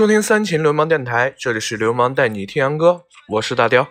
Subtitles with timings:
[0.00, 3.86] 收听三秦流氓电台，这里是流氓带你听洋歌，我是大雕。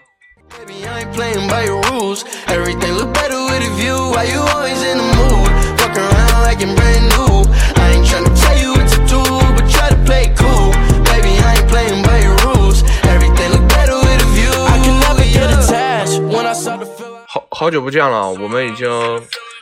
[17.27, 18.89] 好好久不见了，我们已经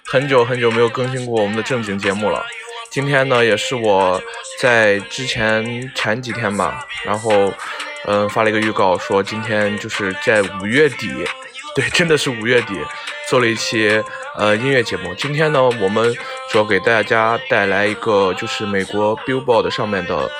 [0.05, 2.41] 很久很久没有更新过我们的正经节目了。
[2.97, 4.19] 今天呢，也是我
[4.59, 7.53] 在之前前几天吧，然后
[8.07, 11.07] 嗯发了一个预告，说今天就是在五月底，
[11.77, 12.73] 对，真的是五月底，
[13.29, 14.03] 做了一期
[14.35, 15.13] 呃音乐节目。
[15.13, 16.11] 今天呢，我们
[16.49, 20.31] 主要给大家带来一个就是美国 Billboard 上面的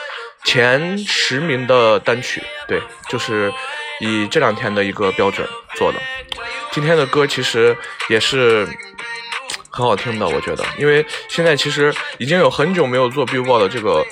[0.44, 3.54] 前十名的单曲，对，就是
[4.00, 6.00] 以这两天的一个标准做的。
[6.72, 7.78] 今天的歌其实
[8.10, 8.68] 也是。
[9.78, 14.04] 很好听的，我觉得，因为现在其实已经有很久没有做 Billboard 的这个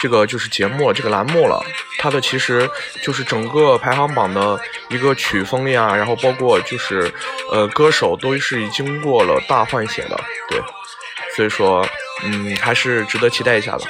[0.00, 1.62] 这个就是节目，这个栏目了。
[2.00, 2.68] 它的其实
[3.00, 7.08] 就是整个排行榜的一个曲风呀，然后包括就是
[7.52, 10.20] 呃歌手都是已经过了大换血的，
[10.50, 10.60] 对，
[11.36, 11.86] 所以说
[12.24, 13.84] 嗯还是值得期待一下的。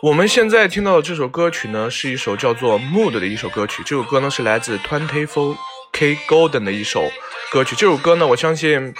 [0.00, 3.82] 我们现在听到的这首歌曲呢，是一首叫做《Mood》的一首歌曲。
[3.84, 5.56] 这首歌呢是来自 Twenty Four
[5.92, 7.04] K Golden 的一首
[7.52, 7.76] 歌曲。
[7.76, 8.94] 这首歌呢，我相信，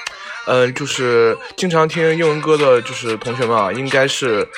[0.46, 4.48] 嗯，就是经常听英文歌的，就是同学们啊，应该是。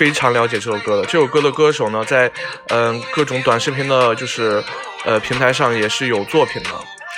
[0.00, 2.32] 非常了解这首歌的，这首歌的歌手呢，在
[2.68, 4.64] 嗯各种短视频的，就是
[5.04, 6.70] 呃平台上也是有作品的。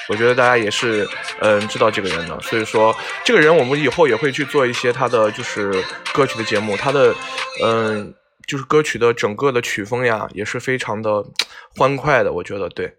[0.08, 1.08] 我觉得大家也是
[1.38, 2.92] 嗯知道这个人的，所以说
[3.24, 5.72] 这个人我们以后也会去做一些他的就是
[6.12, 7.14] 歌曲的节目，他的
[7.64, 8.12] 嗯
[8.48, 11.24] 就是歌曲的整个的曲风呀也是非常的
[11.76, 12.92] 欢快的，我觉得对。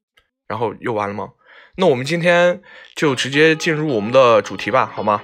[0.47, 1.27] 然后又完了吗？
[1.75, 2.61] 那我们今天
[2.95, 5.21] 就直接进入我们的主题吧，好吗？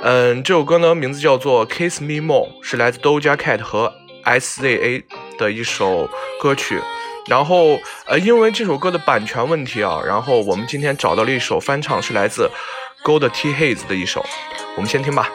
[0.00, 3.92] 嗯，这首歌呢名字叫做《Kiss Me More》，是来自 Doja Cat 和
[4.24, 5.02] SZA
[5.38, 6.08] 的一首
[6.40, 6.80] 歌曲。
[7.28, 12.50] 然后，呃，因为这首歌的版权问题啊，然后我们今天找到了一首翻唱，是来自
[13.04, 14.24] Gold T Haze 的一首。
[14.76, 15.28] 我们先听吧。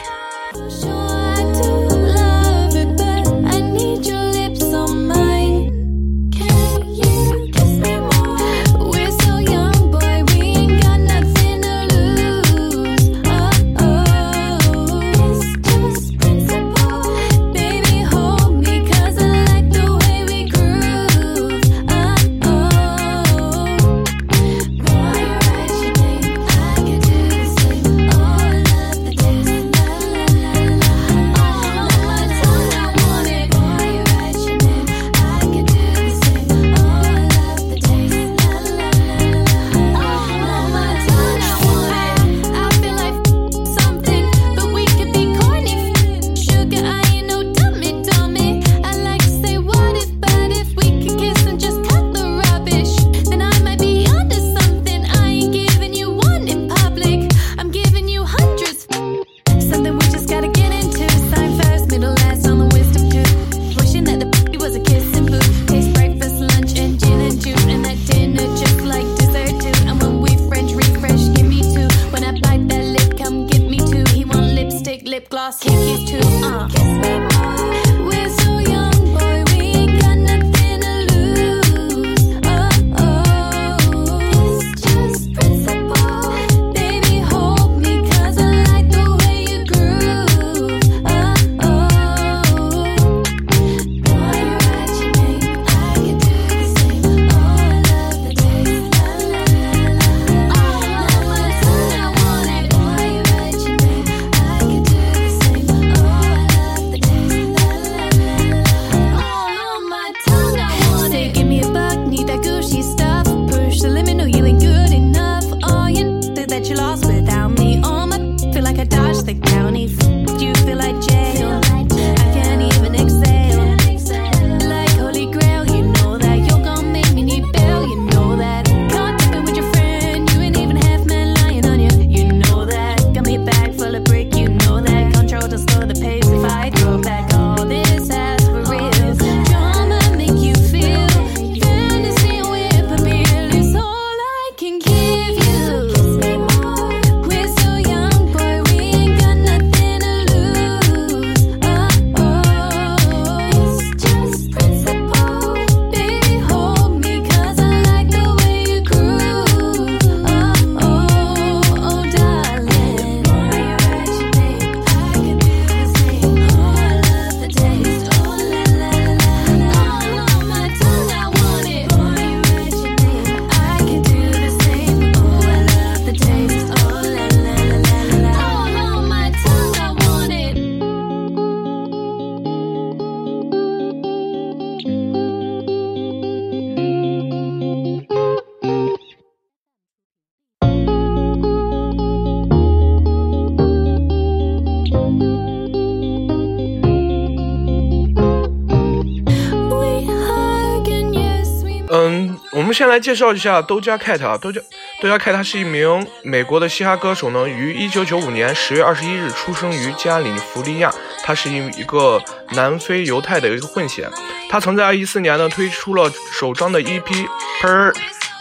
[202.74, 204.62] 先来介绍一下 Doja Cat 啊，Doja
[205.02, 210.92] Doja Cat 他是一名美国的嘻哈歌手呢，于一九九五年十月二十一日出生于加利福尼亚，
[211.24, 212.22] 他是一一个
[212.52, 214.10] 南非犹太的一个混血，
[214.50, 217.28] 他曾在二一四年呢推出了首张的 EP
[217.62, 217.94] Per，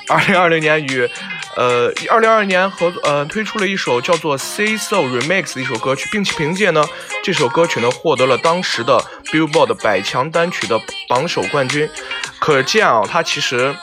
[0.08, 1.08] 二零二零年与
[1.56, 6.84] 呃二零二二年合呃推出了一首叫做 Say So Remix 的一首歌曲，并且凭借呢
[7.22, 11.90] 这首歌曲呢获得了当时的 Billboard 百强单曲的榜首冠军，
[12.38, 13.74] 可见啊他其实。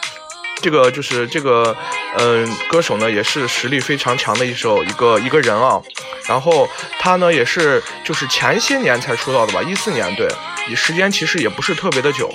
[0.62, 1.76] 这个就是这个，
[2.18, 5.82] 嗯，歌手呢也是实力非常强的一首一个一个人啊。
[6.28, 6.70] 然后
[7.00, 10.28] 他呢也是就是前些年才出道的吧，一四年对，
[10.76, 12.32] 时间其实也不是特别的久。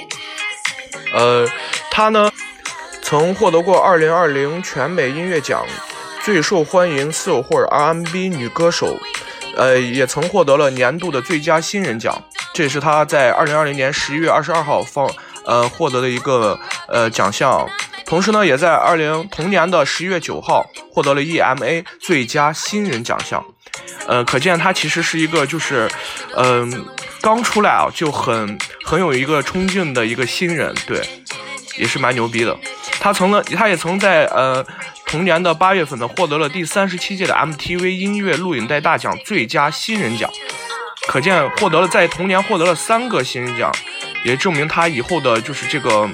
[1.12, 1.46] 呃，
[1.90, 2.30] 他呢
[3.02, 5.64] 曾获得过二零二零全美音乐奖
[6.24, 8.98] 最受欢迎 soul 或者 R&B 女歌手，
[9.56, 12.20] 呃，也曾获得了年度的最佳新人奖，
[12.52, 15.08] 这也是他在二零二零年十一月二十二号放
[15.44, 17.68] 呃获得的一个呃奖项。
[18.06, 23.44] 同时呢，也在二零同年的十一月九号获得了 EMA 最佳新人奖项，
[24.06, 25.90] 呃，可见他其实是一个就是，
[26.36, 26.84] 嗯，
[27.20, 31.00] 刚出来啊就很很有一个冲劲的一个新人，对，
[31.78, 32.56] 也是蛮牛逼的。
[33.00, 34.64] 他曾呢，他也曾在呃
[35.06, 40.30] 同年的八月份呢获得了第三十七届的 MTV 音乐录影带大奖最佳新人奖，
[41.08, 43.72] 可见获得了在同年获得了三个新人奖，
[44.24, 46.08] 也证明他以后的就是这个。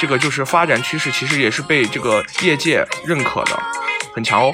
[0.00, 3.60] 这个就是发展趋势，其实也是被这个业界认可的，
[4.14, 4.52] 很强哦。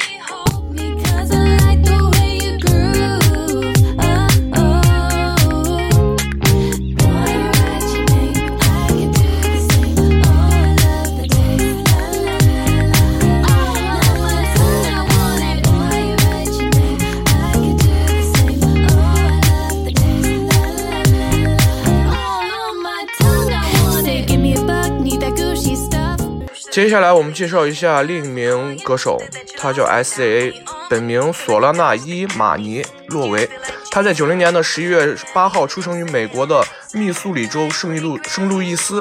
[26.75, 29.17] 接下来我们介绍一下另一名歌手，
[29.57, 30.53] 他叫 S.A.，
[30.91, 33.49] 本名索拉纳伊马尼洛维。
[33.93, 39.01] 他在九零年的十一月八号出生于美国的密苏里州圣路圣路易斯，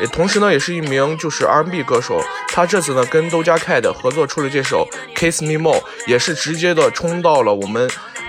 [0.00, 2.24] 也同时呢也是一名就是 R N B 歌手。
[2.48, 7.86] 他这次呢跟 Doja Cat 合作出了这首 Kiss Me More，也是直接的冲到了我们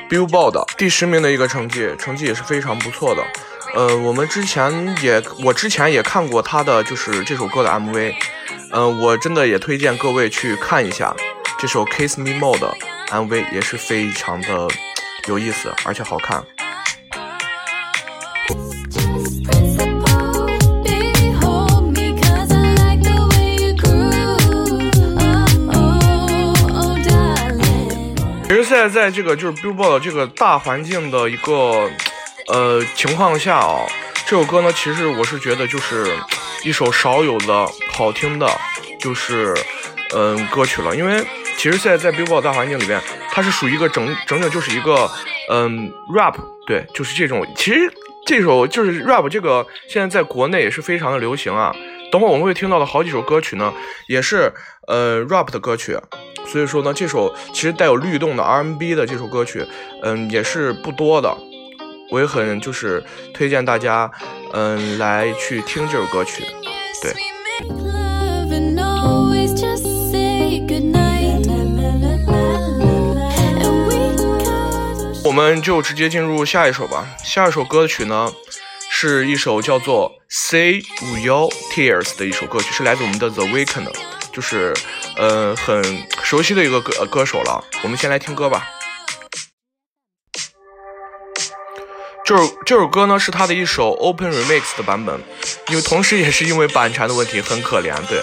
[0.10, 3.24] Billboard 第十名的一个成绩，成绩也是非常不错的。
[3.74, 4.70] 呃，我们之前
[5.02, 8.14] 也我之前也看过他的就是这首歌的 MV。
[8.74, 11.14] 嗯，我真的也推荐各位去看一下
[11.60, 12.74] 这首《Kiss Me More》的
[13.10, 14.68] MV，也是非常的
[15.28, 16.42] 有意思，而且好看。
[28.48, 31.90] 其实现在在这个就是 Billboard 这个大环境的一个
[32.48, 33.86] 呃情况下啊，
[34.32, 36.08] 这首歌呢，其实我是觉得就是。
[36.64, 38.48] 一首少有的好听的，
[38.98, 39.54] 就是
[40.16, 40.96] 嗯歌曲了。
[40.96, 41.22] 因为
[41.58, 45.10] 其实现在在 Billboard 大环境里边，它是属于一个整整整就是一个
[45.50, 46.36] 嗯 rap，
[46.66, 47.46] 对，就是这种。
[47.58, 47.92] 其实
[48.26, 51.76] 这首就是 rap 这个，现在在国内也是非常的流行啊。
[52.10, 53.74] 等会我们会听到的好几首歌曲呢，
[54.08, 54.54] 也是
[54.88, 55.98] 呃 rap 的歌曲。
[56.48, 59.66] 所以说呢，这首其实带有律动的 R&B 的这首歌曲，
[60.04, 61.36] 嗯，也是不多的。
[62.12, 63.04] 我也很就是
[63.34, 64.12] 推荐大家。
[64.54, 66.44] 嗯，来去听这首歌曲，
[67.02, 67.14] 对。
[75.24, 77.08] 我们就直接进入下一首吧。
[77.24, 78.30] 下一首歌曲呢，
[78.90, 80.82] 是一首叫做《Say
[81.24, 83.88] Your Tears》的一首歌曲，是来自我们的 The Weeknd，
[84.34, 84.74] 就是
[85.16, 85.82] 呃很
[86.22, 87.64] 熟悉的一个歌歌手了。
[87.84, 88.68] 我们先来听歌吧。
[92.24, 95.20] 这首这首歌呢是他的一首 Open Remix 的版本，
[95.70, 97.94] 因为同时也是因为版权的问题很可怜。
[98.08, 98.22] 对，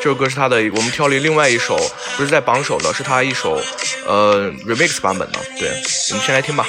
[0.00, 1.76] 这首歌是他的，我们挑了另外一首，
[2.16, 3.60] 不是在榜首的，是他一首
[4.06, 5.38] 呃 Remix 版本的。
[5.58, 5.70] 对，
[6.10, 6.66] 我们先来听吧。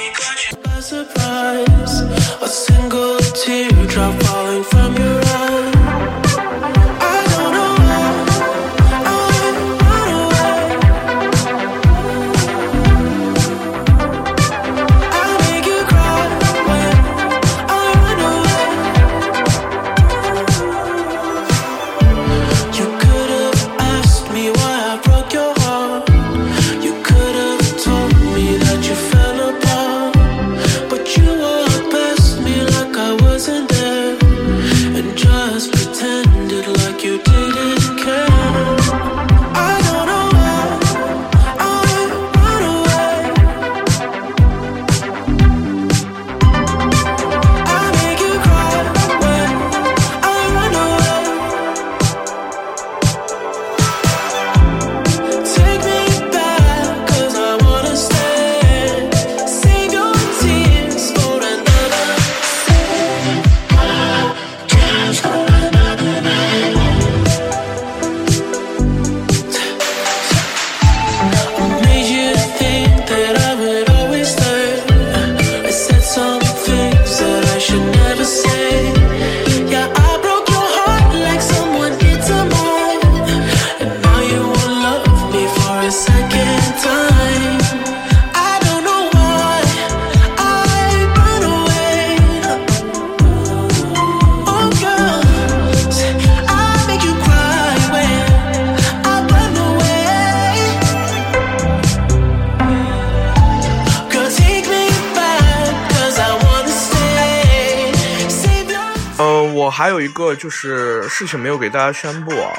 [110.39, 112.49] 就是事情没有给大家宣布啊，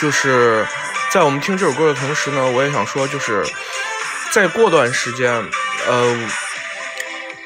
[0.00, 0.64] 就是
[1.10, 3.44] 在我们听这首歌的同时呢，我也想说，就是
[4.30, 5.32] 再过段时间，
[5.88, 6.16] 呃，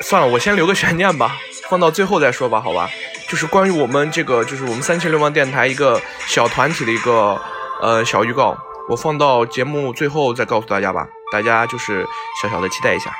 [0.02, 1.36] 算了，我先留个悬念吧，
[1.68, 2.90] 放到最后再说吧，好吧？
[3.28, 7.40] 就是关于我们这个，就是我们三千流氓电台一个小团体的一个
[7.80, 8.56] 呃小预告，
[8.88, 12.04] 我放到节目最后再告诉大家吧，大家就是
[12.42, 13.10] 小小的期待一下。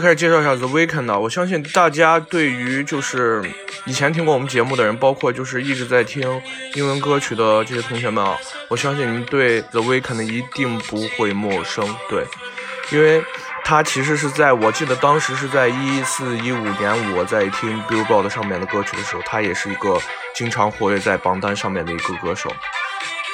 [0.00, 3.42] 开始介绍一下 The Weeknd 我相信大家对于就是
[3.84, 6.40] 以前听过我们节目的人，包括就是一直在听
[6.74, 8.36] 英文歌曲的这些同学们啊，
[8.68, 12.24] 我相信你们对 The Weeknd 一定不会陌生，对，
[12.90, 13.22] 因为
[13.64, 20.00] 他其实是在我记得当时是在一四一五年我在听 Billboard 上面的歌曲的时候，他也是一个
[20.34, 22.50] 经常活跃在榜单上面的一个歌手，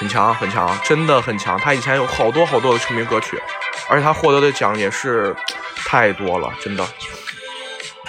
[0.01, 1.59] 很强很强，真的很强。
[1.59, 3.41] 他以前有好多好多的成名歌曲，
[3.88, 5.35] 而且他获得的奖也是。
[5.88, 6.85] 太多了，真的。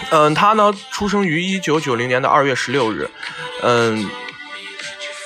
[0.10, 3.07] 嗯，他呢，出生于一九九零年的二月十六日，
[3.62, 4.10] 嗯，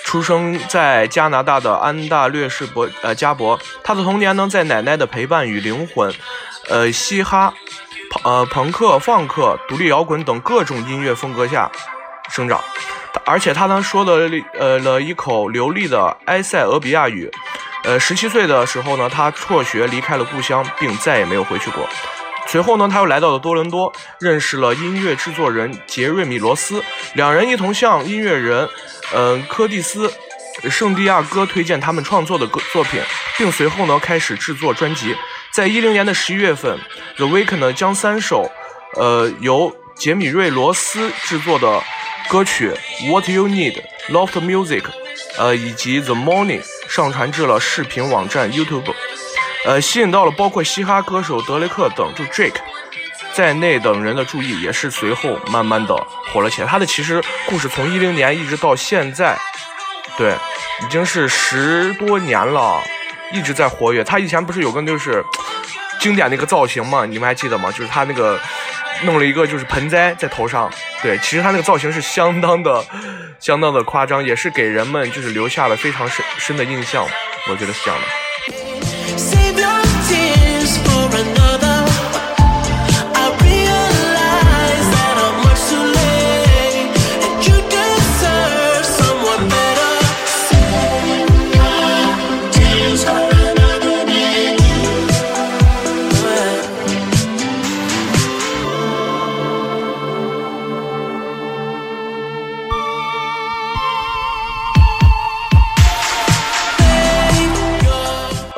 [0.03, 3.57] 出生在加拿大的安大略市博呃加博。
[3.85, 6.13] 他的童年呢，在奶奶的陪伴与灵魂，
[6.67, 7.53] 呃，嘻哈、
[8.09, 11.71] 朋呃朋克、放克、独立摇滚等各种音乐风格下
[12.29, 12.61] 生长。
[13.23, 14.29] 而且他呢，说了
[14.59, 17.31] 呃了一口流利的埃塞俄比亚语。
[17.83, 21.87] 呃，十七岁的时候呢，他辍学离开了故乡，并再也没有回去过。
[22.47, 26.83] 随后呢，他又来到了多伦多，认识了音乐制作人杰瑞米·罗斯，
[27.13, 28.67] 两人一同向音乐人，
[29.13, 30.11] 嗯，柯蒂斯·
[30.69, 33.01] 圣地亚哥推荐他们创作的歌作品，
[33.37, 35.15] 并随后呢开始制作专辑。
[35.51, 36.77] 在一零年的十一月份
[37.15, 38.51] ，The Weeknd 将三首，
[38.95, 41.81] 呃，由杰米瑞·罗斯制作的
[42.29, 42.71] 歌曲
[43.09, 43.73] 《What You Need》、
[44.11, 44.81] 《Loft Music》，
[45.37, 48.93] 呃，以及《The Morning》上传至了视频网站 YouTube。
[49.65, 52.59] 呃，吸引到了包括嘻哈歌手德雷克等，就 Drake
[53.33, 55.95] 在内等人的注意，也是随后慢慢的
[56.33, 56.67] 火了起来。
[56.67, 59.39] 他的其实故事从一零年一直到现在，
[60.17, 60.35] 对，
[60.83, 62.81] 已经是十多年了，
[63.31, 64.03] 一直在活跃。
[64.03, 65.23] 他以前不是有个就是
[66.01, 67.71] 经典那个造型嘛，你们还记得吗？
[67.71, 68.37] 就是他那个
[69.03, 70.69] 弄了一个就是盆栽在头上，
[71.01, 72.83] 对，其实他那个造型是相当的、
[73.39, 77.07] 相当的夸张，也是给人们就是留下了非常深深的印象。
[77.49, 78.30] 我觉得是这样的。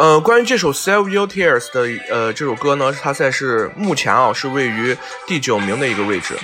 [0.03, 4.93] 呃，关于这首《Save Your Tears》的呃这首歌呢，它在是目前啊是位于
[5.25, 6.37] 第九名的一个位置，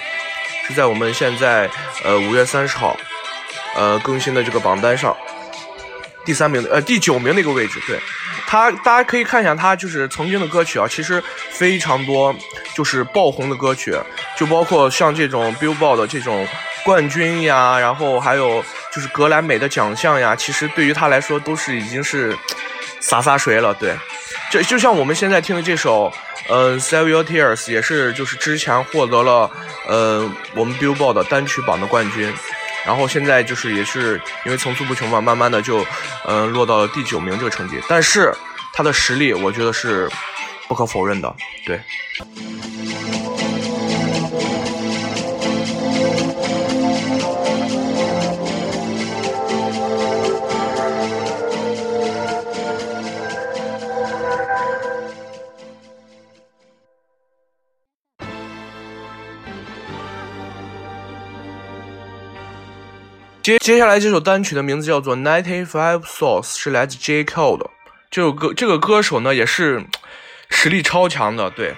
[0.65, 1.69] 是在我们现在
[2.05, 2.95] 呃五月三十号
[3.75, 5.13] 呃更新的这个榜单上
[6.23, 7.81] 第三名的呃第九名的一个位置。
[7.85, 7.99] 对
[8.47, 12.33] 它，大家可以看一下它就是曾经的歌曲啊，其实非常多
[12.73, 13.93] 就是爆红的歌曲，
[14.37, 16.47] 就包括像这种 Billboard 的这种
[16.85, 18.63] 冠军呀，然后还有
[18.95, 22.33] 就是格莱美的奖项呀，其实对于他来说都是已经是。
[23.09, 23.97] 洒洒水了，对，
[24.51, 26.13] 就就像我们现在听的这首，
[26.47, 29.49] 嗯，Save Your Tears，也是就是之前获得了，
[29.87, 32.31] 呃，我们 Billboard 的单曲榜的冠军，
[32.85, 35.83] 然后现在就是也是因为层出不穷嘛，慢慢的就，
[36.25, 38.31] 嗯，落到了第九名这个成绩，但是
[38.73, 40.07] 他的实力我觉得是
[40.67, 41.35] 不可否认的，
[41.65, 41.81] 对。
[63.41, 67.69] 接接下来这首单曲的名字叫做《Ninety Five Souls》，是来自 J Cole 的。
[68.11, 69.85] 这首歌这个歌手呢也是
[70.49, 71.49] 实力超强的。
[71.51, 71.73] 对，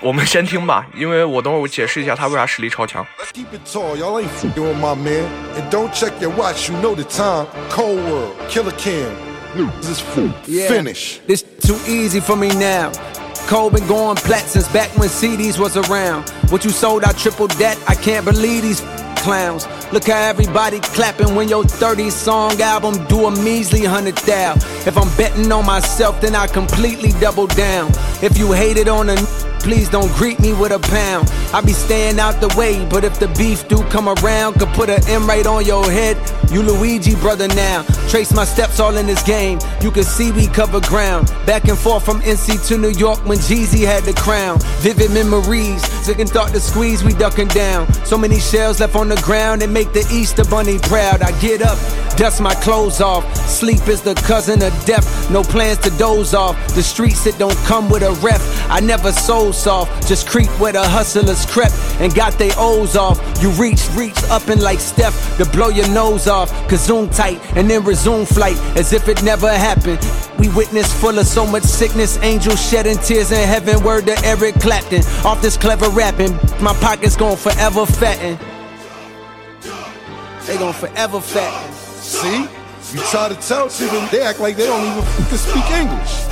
[0.00, 3.06] 我们先听吧，因为我等会儿我解释一下他为啥实力超强。
[3.34, 5.26] Keep it tall, y'all ain't f***ing with my man.
[5.54, 7.46] And don't check your watch, you know the time.
[7.68, 9.10] Cold World, Killer Cam.
[9.82, 10.02] This is
[10.46, 10.68] Yeah.
[10.68, 11.20] finish.
[11.28, 12.90] It's too easy for me now.
[13.46, 16.32] Cole been going plat since back when CDs was around.
[16.48, 17.76] What you sold, I tripled that.
[17.86, 18.80] I can't believe these
[19.16, 19.66] clowns.
[19.92, 24.54] Look how everybody clapping when your 30 song album do a measly hundred thou.
[24.86, 27.90] If I'm betting on myself, then I completely double down.
[28.22, 29.16] If you hate it on a
[29.62, 31.30] Please don't greet me with a pound.
[31.54, 34.90] I be staying out the way, but if the beef do come around, could put
[34.90, 36.16] an M right on your head.
[36.50, 37.84] You Luigi brother now.
[38.08, 39.60] Trace my steps all in this game.
[39.80, 41.28] You can see we cover ground.
[41.46, 44.58] Back and forth from NC to New York when Jeezy had the crown.
[44.80, 45.82] Vivid memories.
[46.04, 47.90] Second thought to squeeze, we ducking down.
[48.04, 51.22] So many shells left on the ground and make the Easter bunny proud.
[51.22, 51.78] I get up,
[52.16, 53.24] dust my clothes off.
[53.46, 55.30] Sleep is the cousin of death.
[55.30, 56.56] No plans to doze off.
[56.74, 58.42] The streets that don't come with a ref.
[58.70, 60.08] I never sold soft.
[60.08, 63.18] Just creep where the hustlers crept and got their O's off.
[63.42, 66.50] You reach, reach up and like Steph to blow your nose off.
[66.68, 70.00] Kazoom tight and then resume flight as if it never happened.
[70.38, 73.82] We witness full of so much sickness, angels shedding tears in heaven.
[73.84, 75.02] Word to Eric Clapton.
[75.24, 78.51] Off this clever rapping, my pockets gon' forever fatten.
[80.46, 81.72] They gon' forever fatten.
[81.72, 82.46] See?
[82.92, 86.26] You try to tell people, they act like they don't even f***ing speak English.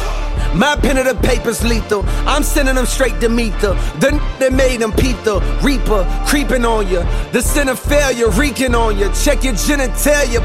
[0.54, 2.04] My pen of the paper's lethal.
[2.26, 6.04] I'm sending them straight to meet the the n- that made them peep the reaper
[6.26, 7.02] creeping on you.
[7.32, 9.08] The sin of failure reeking on you.
[9.14, 10.40] Check your genitalia,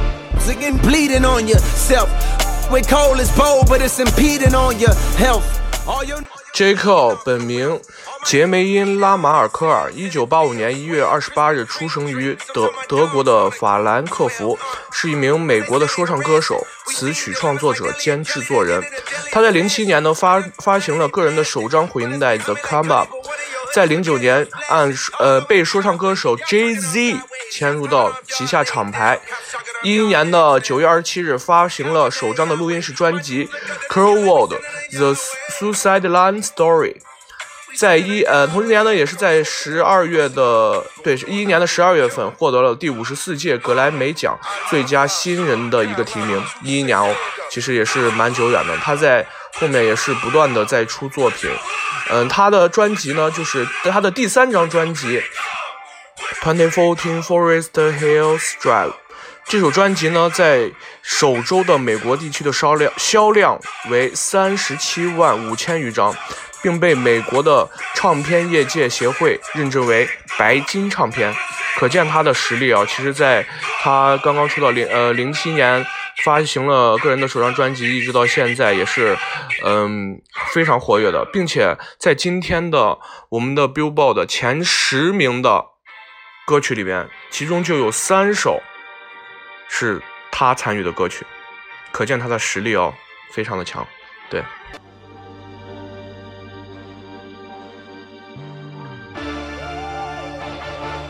[0.47, 2.09] again bleeding on yourself.
[2.71, 5.47] With coal is bold, but it's impeding on your health.
[5.87, 6.21] All your
[6.53, 6.75] J.
[6.75, 7.79] Cole 本名
[8.25, 14.57] 杰梅因·拉马尔科尔，一九八五年一月二十八日出生于德德国的法兰克福，
[14.91, 18.83] 是一名美国的说唱歌手、词曲创作者兼制作人。
[19.31, 23.07] 他在零七年呢发发行了个人的首张回音带《The Come Up》，
[23.75, 27.19] 在零九年按呃被说唱歌手 Jay Z
[27.51, 29.19] 迁入到旗下厂牌。
[29.83, 33.47] 一一年的九月二十七日发行了首张的录音室专辑
[33.93, 34.55] 《Curl World:
[34.91, 35.13] The
[35.59, 36.95] Suicide Line Story》。
[37.77, 44.37] 在一呃同一年呢，也是在十二月的对一一年的十二月份获得了第五十四届格莱美奖
[44.69, 46.43] 最佳新人的一个提名。
[46.63, 47.13] 一一年哦，
[47.49, 48.75] 其实也是蛮久远的。
[48.77, 51.49] 他在后面也是不断的在出作品。
[52.09, 55.19] 嗯，他的专辑呢，就是他的第三张专辑
[56.41, 58.89] 《Twenty Fourteen Forest Hills Drive》。
[59.47, 60.71] 这首专辑呢，在
[61.03, 63.59] 首周的美国地区的销量销量
[63.89, 66.15] 为三十七万五千余张，
[66.65, 71.31] 并被美国的唱片业界协会认证为白金唱片，
[71.77, 72.83] 可见他的实力啊！
[72.87, 73.45] 其实，在
[73.83, 75.85] 他刚刚出道零呃零七年
[76.23, 79.15] 发行了个人的首张专辑，一直到现在也是
[79.63, 80.19] 嗯
[80.53, 82.97] 非常活跃的，并且在今天的
[83.29, 85.65] 我们的 Billboard 前十名的
[86.47, 88.63] 歌曲里边，其中就有三首。
[89.67, 90.01] 是
[90.31, 91.23] 他参与的歌曲，
[91.91, 92.91] 可见他的实力哦，
[93.31, 93.85] 非常的强。
[94.31, 94.43] 对，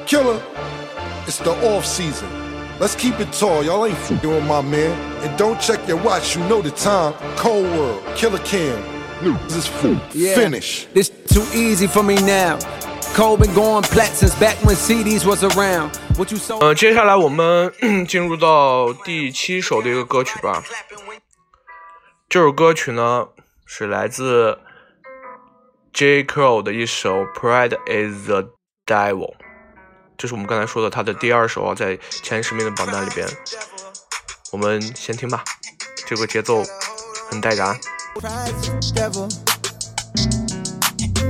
[0.06, 0.40] Killer,
[1.26, 2.28] it's the off season.
[2.80, 4.92] Let's keep it tall, y'all ain't f***ing with my man.
[5.22, 7.12] And don't check your watch, you know the time.
[7.36, 8.82] Cold World, Killer Cam.
[9.46, 10.34] This is f- Yeah.
[10.34, 10.86] finish.
[10.94, 12.58] This too easy for me now.
[13.14, 15.90] Cole been going plat since back when CDs was around.
[16.16, 16.62] What you sold?
[16.62, 17.70] 呃，接下来我们
[18.08, 20.62] 进入到第七首的一个歌曲吧。
[22.30, 23.26] 这首歌曲呢
[23.66, 24.58] 是来自
[25.92, 26.24] J.
[26.24, 28.50] Cole 的一首《Pride Is the
[28.86, 29.34] Devil》，
[30.16, 33.26] 这是我们刚才说的他的第二首啊，在前十名的榜单里边。
[34.50, 35.42] 我们先听吧，
[36.06, 36.62] 这个节奏
[37.30, 37.78] 很带燃。
[38.16, 39.28] Pride's the devil.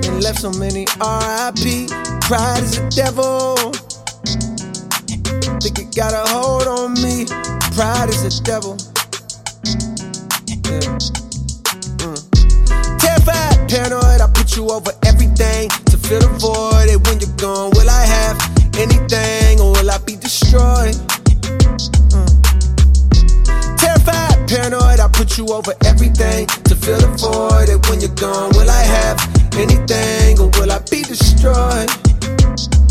[0.03, 1.89] And left so many RIP.
[2.23, 3.55] Pride is the devil.
[5.61, 7.27] Think it got a hold on me.
[7.77, 8.77] Pride is the devil.
[10.65, 10.99] Yeah.
[11.99, 12.17] Mm.
[12.99, 16.89] Terrified, paranoid, I put you over everything to fill the void.
[16.89, 18.39] And when you're gone, will I have
[18.78, 20.96] anything or will I be destroyed?
[22.12, 22.30] Mm.
[23.78, 27.70] Terrified, paranoid, I put you over everything to fill the void.
[27.70, 29.20] And when you're gone, will I have
[29.56, 31.90] anything or will I be destroyed?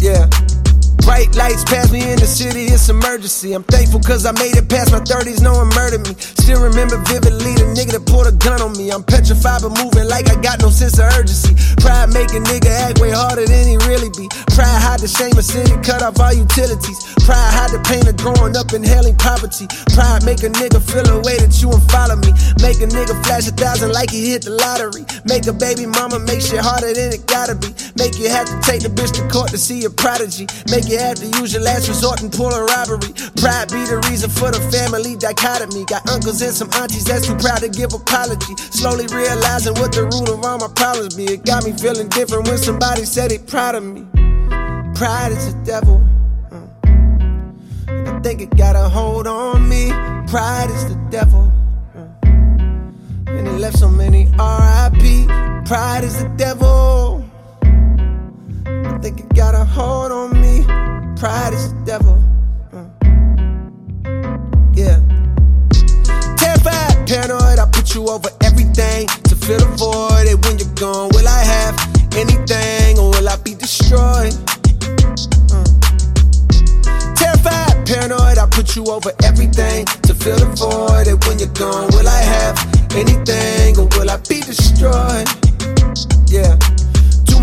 [0.01, 0.29] Yeah.
[1.05, 3.53] White lights pass me in the city, it's emergency.
[3.53, 6.17] I'm thankful cause I made it past my 30s, no one murdered me.
[6.17, 8.89] Still remember vividly the nigga that pulled a gun on me.
[8.89, 11.53] I'm petrified but moving like I got no sense of urgency.
[11.81, 14.29] Pride make a nigga act way harder than he really be.
[14.57, 17.01] Pride hide the shame of city, cut off all utilities.
[17.25, 19.69] Pride hide the pain of growing up inhaling poverty.
[19.93, 22.33] Pride make a nigga feel a way that you and follow me.
[22.65, 25.05] Make a nigga flash a thousand like he hit the lottery.
[25.29, 27.73] Make a baby mama make shit harder than it gotta be.
[27.97, 30.45] Make you have to take the bitch to court to see your prodigy.
[30.69, 33.13] Make you have to use your last resort and pull a robbery.
[33.37, 35.85] Pride be the reason for the family dichotomy.
[35.85, 38.55] Got uncles and some aunties that's too proud to give apology.
[38.71, 41.25] Slowly realizing what the root of all my problems be.
[41.25, 44.07] It got me feeling different when somebody said they proud of me.
[44.95, 46.05] Pride is the devil.
[46.53, 46.67] Uh.
[47.89, 49.91] I think it got a hold on me.
[50.29, 51.51] Pride is the devil.
[51.97, 52.29] Uh.
[53.27, 55.27] And it left so many RIP.
[55.67, 57.24] Pride is the devil.
[59.05, 60.65] Think it got a hold on me.
[61.21, 62.17] Pride is the devil.
[62.73, 62.89] Uh.
[64.73, 64.97] Yeah.
[66.41, 70.25] Terrified, paranoid, I put you over everything to fill the void.
[70.27, 71.77] And when you're gone, will I have
[72.17, 74.33] anything or will I be destroyed?
[75.53, 75.69] Uh.
[77.13, 81.09] Terrified, paranoid, I put you over everything to fill the void.
[81.09, 82.57] And when you're gone, will I have
[82.97, 85.29] anything or will I be destroyed?
[86.27, 86.57] Yeah.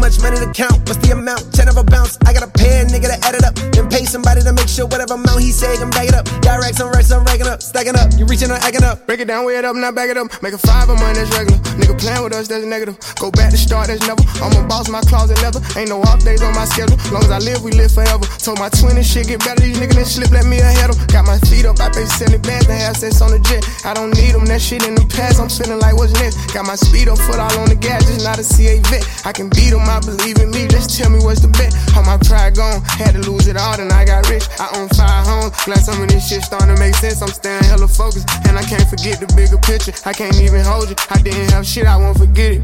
[0.01, 1.53] Much money to count, what's the amount?
[1.53, 3.53] Ten of a bounce, I gotta pay a nigga to add it up.
[3.69, 6.25] Then pay somebody to make sure whatever amount he say, can back it up.
[6.41, 8.09] Direct on racks, I'm racking up, stacking up.
[8.17, 9.05] You reaching or acting up.
[9.05, 10.25] Break it down, weigh it up, not back it up.
[10.41, 11.61] Make a five of mine, that's regular.
[11.77, 12.97] Nigga playing with us, that's negative.
[13.21, 14.25] Go back to start, that's never.
[14.41, 15.61] I'm a boss, my closet leather.
[15.77, 16.97] Ain't no off days on my schedule.
[17.13, 18.25] Long as I live, we live forever.
[18.41, 19.61] Told my twin and shit get better.
[19.61, 20.97] These niggas that slip, let me ahead them.
[21.13, 23.61] Got my feet up, I pay 70 bands to have sex on the jet.
[23.85, 25.37] I don't need them, that shit in the past.
[25.37, 26.41] I'm feeling like what's next.
[26.57, 29.05] Got my speed up, foot all on the gas, just not a CA vet.
[29.29, 30.67] I can beat them, I believe in me.
[30.71, 31.75] Just tell me what's the bet.
[31.91, 34.47] How my pride gone, had to lose it all, then I got rich.
[34.57, 35.51] I own five homes.
[35.67, 37.21] Glad some of this shit starting to make sense.
[37.21, 39.91] I'm staying hella focused, and I can't forget the bigger picture.
[40.07, 40.95] I can't even hold you.
[41.11, 42.63] I didn't have shit, I won't forget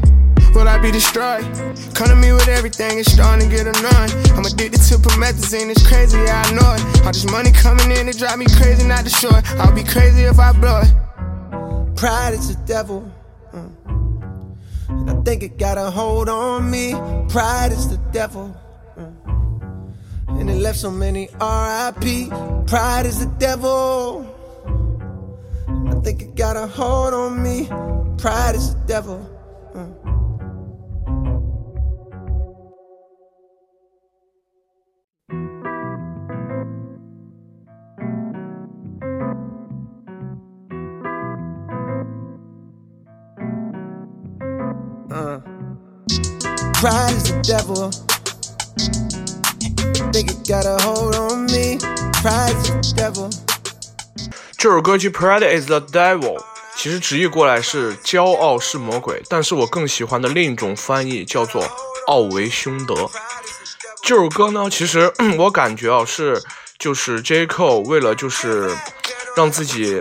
[0.54, 1.44] Will I be destroyed?
[1.94, 4.10] Come to me with everything, it's starting to get annoying.
[4.32, 7.04] I'm addicted to promethazine, it's crazy, I know it.
[7.04, 9.44] All this money coming in, it drive me crazy, not to show it.
[9.60, 11.96] I'll be crazy if I blow it.
[11.96, 13.04] Pride is the devil.
[15.28, 16.94] Think it got a hold on me.
[17.28, 18.56] Pride is the devil.
[20.26, 22.30] And it left so many RIP.
[22.66, 24.24] Pride is the devil.
[25.68, 27.66] I think it got a hold on me.
[28.16, 29.37] Pride is the devil.
[46.80, 47.90] Pride is the devil.
[50.12, 51.76] Think it got a hold on me.
[52.22, 53.30] Pride's the devil.
[54.56, 56.38] 这首歌曲《Pride is the Devil》
[56.76, 61.64] 其实直译过来是“骄傲是魔鬼”，但是我更喜欢的另一种翻译叫做
[62.06, 63.10] “奥为凶德”。
[64.04, 66.40] 这首歌呢，其实 我感觉啊是
[66.78, 68.70] 就是 J Cole 为了就是
[69.36, 70.00] 让自己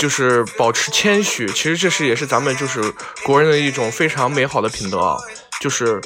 [0.00, 2.92] 就是保持谦虚，其实这是也是咱们就是
[3.24, 5.16] 国人的一种非常美好的品德啊，
[5.60, 6.00] 就是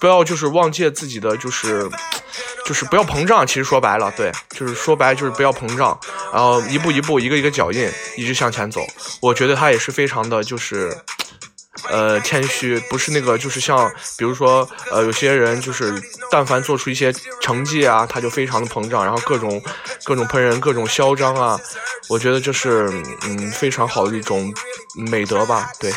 [0.00, 1.88] 不要就是忘记自己的就是
[2.64, 5.98] 就是不要膨胀，其实说白了，对，就是说白就是不要膨胀，
[6.32, 8.80] 然后一步一步一个一个脚印一直向前走。
[9.20, 10.96] 我觉得他也是非常的就是。
[11.88, 15.94] 呃，谦虚不是那个，就是像比如说，呃，有些人就是
[16.30, 19.62] 但凡做出一些成绩啊，他就非常的膨胀，然后各种
[20.04, 21.58] 各种喷人，各种嚣张啊。
[22.08, 22.88] 我觉得这是
[23.24, 24.52] 嗯非常好的一种
[24.94, 25.92] 美德吧，对。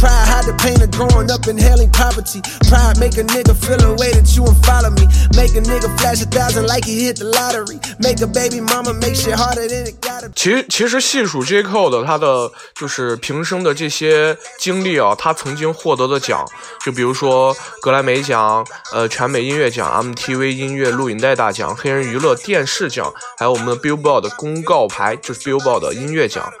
[0.00, 2.40] Pride hide the pain of growing up inhaling poverty.
[2.68, 5.06] Pride make a nigga feel way that you and follow me.
[5.36, 7.78] Make a nigga flash a thousand like hit the lottery.
[7.98, 10.34] Make a baby mama make harder than it gotta be.
[10.34, 16.44] 其实其实细数 J Cole 的他的就是平生的这些经历啊，他曾经获得的奖，
[16.84, 26.52] 就比如说格莱美奖、呃全美音乐奖、MTV 音乐录影带大奖、黑人娱乐电视奖，还有我们的 Billboard 的公告牌，就是 Billboard 的音乐奖，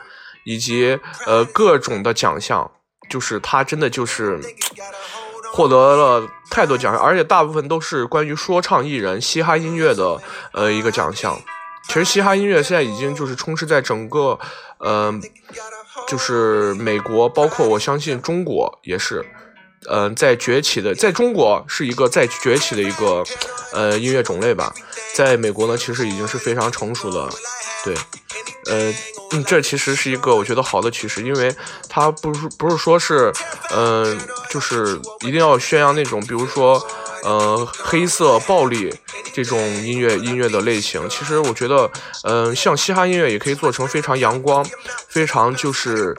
[0.44, 2.70] 以及呃各种的奖项，
[3.08, 4.40] 就是他真的就是
[5.52, 10.20] 获得了太多奖项，而且大部分都是关于说唱艺人、嘻哈音乐的
[10.52, 11.38] 呃一个奖项。
[11.88, 14.38] 其实嘻哈音乐现在已经就是充斥在整个，
[14.80, 15.20] 嗯，
[16.08, 19.24] 就是美国，包括我相信中国也是，
[19.90, 23.24] 嗯，在崛起的，在中国是一个在崛起的一个
[23.72, 24.72] 呃音乐种类吧，
[25.14, 27.28] 在美国呢，其实已经是非常成熟的，
[27.84, 27.94] 对，
[28.66, 28.94] 呃，
[29.46, 31.54] 这其实是一个我觉得好的趋势，因为
[31.88, 33.32] 它不是不是说是，
[33.74, 36.84] 嗯，就是一定要宣扬那种，比如说。
[37.22, 38.90] 呃，黑色暴力
[39.34, 41.90] 这种音乐音乐的类型，其实我觉得，
[42.22, 44.66] 嗯，像嘻哈音乐也可以做成非常阳光，
[45.06, 46.16] 非常就是，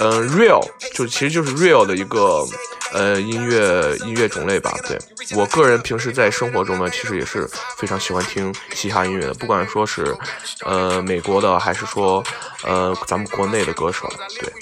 [0.00, 2.46] 嗯，real，就其实就是 real 的一个
[2.94, 4.72] 呃音乐音乐种类吧。
[4.86, 4.98] 对
[5.36, 10.16] 我个人平时在生活中呢，其实也是非常喜欢听嘻哈音乐的，不管说是
[10.64, 12.22] 呃美国的，还是说
[12.64, 14.52] 呃咱们国内的歌手，对。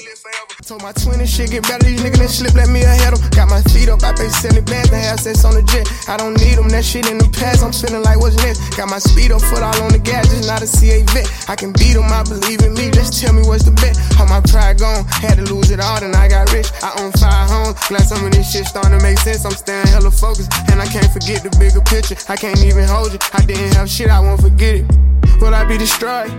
[0.67, 3.23] Told my twin and shit get better, these niggas slip, let me ahead them.
[3.31, 5.87] Got my feet up, I pay 70 bands to have sex on the jet.
[6.11, 8.75] I don't need them, that shit in the past, I'm feeling like what's next.
[8.75, 11.31] Got my speed up, foot all on the gas, just not a CA vet.
[11.47, 13.95] I can beat them, I believe in me, just tell me what's the bet.
[14.19, 16.67] All my pride gone, had to lose it all, then I got rich.
[16.83, 19.47] I own five homes, glad some of this shit starting to make sense.
[19.47, 22.19] I'm staying hella focused, and I can't forget the bigger picture.
[22.27, 25.65] I can't even hold you, I didn't have shit, I won't forget it will I
[25.65, 26.31] be destroyed?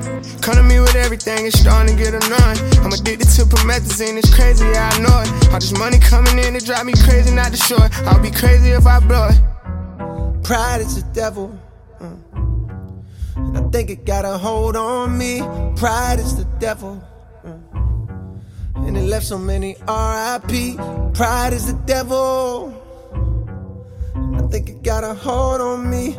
[0.42, 2.60] Come to me with everything, it's starting to get annoying.
[2.84, 5.54] I'm addicted to promethazine, it's crazy, I know it.
[5.54, 7.92] All this money coming in, it drive me crazy, not to show it.
[8.08, 10.44] I'll be crazy if I blow it.
[10.44, 11.58] Pride is the devil.
[12.00, 12.20] Mm.
[13.36, 15.42] And I think it got a hold on me.
[15.76, 17.04] Pride is the devil.
[17.46, 18.88] Mm.
[18.88, 20.78] And it left so many RIP.
[21.14, 22.74] Pride is the devil.
[24.16, 26.14] I think it got a hold on me.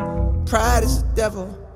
[0.44, 1.67] Pride is the devil.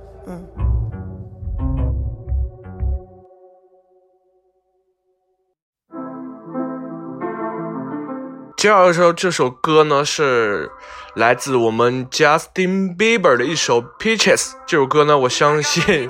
[8.62, 10.70] 接下来说这首歌呢，是
[11.16, 14.53] 来自我们 Justin Bieber 的一首 Peaches。
[14.68, 16.09] 这首歌呢，我相信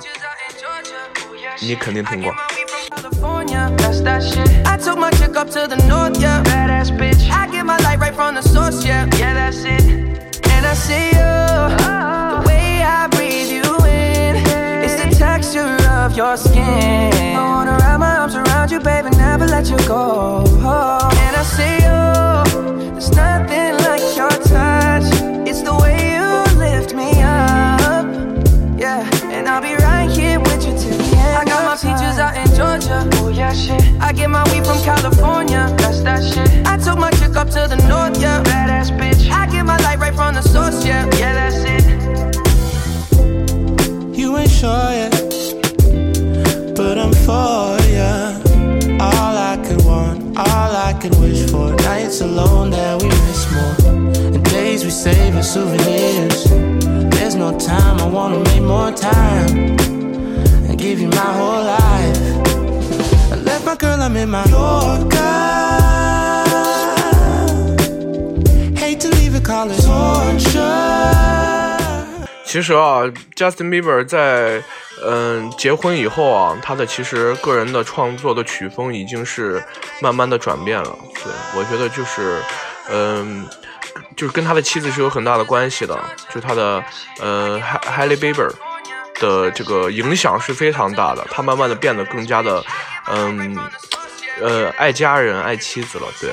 [1.59, 2.31] 你肯定听过。
[22.93, 25.09] There's nothing like your touch.
[25.49, 28.05] It's the way you lift me up.
[28.79, 31.37] Yeah, and I'll be right here with you till the end.
[31.37, 32.47] I got my peaches out in
[52.12, 53.76] Nights alone that we miss more.
[54.34, 56.44] And days we save as souvenirs.
[57.14, 59.50] There's no time, I wanna make more time.
[60.68, 62.18] And give you my whole life.
[63.32, 65.36] I left my girl, I'm in my Yorker.
[68.82, 70.58] Hate to leave it, call it torture.
[72.44, 74.62] 其实啊，Justin Bieber 在
[75.05, 79.63] 嗯结婚以后啊，他的其实个人的创作的曲风已经是
[80.01, 80.97] 慢慢的转变了。
[81.15, 82.41] 对我觉得就是
[82.89, 83.47] 嗯，
[84.15, 85.99] 就是跟他的妻子是有很大的关系的，
[86.33, 86.83] 就他的
[87.19, 88.51] 呃 Hailey Bieber
[89.19, 91.25] 的这个影响是非常大的。
[91.29, 92.63] 他慢慢的变得更加的
[93.07, 93.57] 嗯
[94.41, 96.07] 呃爱家人爱妻子了。
[96.19, 96.31] 对。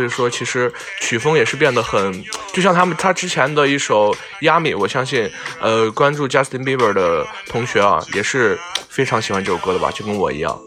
[0.00, 8.58] 所以说，其实曲风也是变得很，就像他们他之前的一首《Yummy》，我相信，呃，关注 Justin Bieber 的同学啊，也是
[8.88, 10.58] 非常喜欢这首歌的吧，就跟我一样。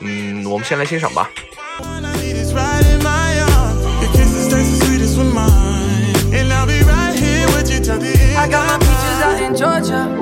[0.00, 1.28] 嗯，我们先来欣赏吧。
[8.34, 10.21] I got my peaches out in Georgia.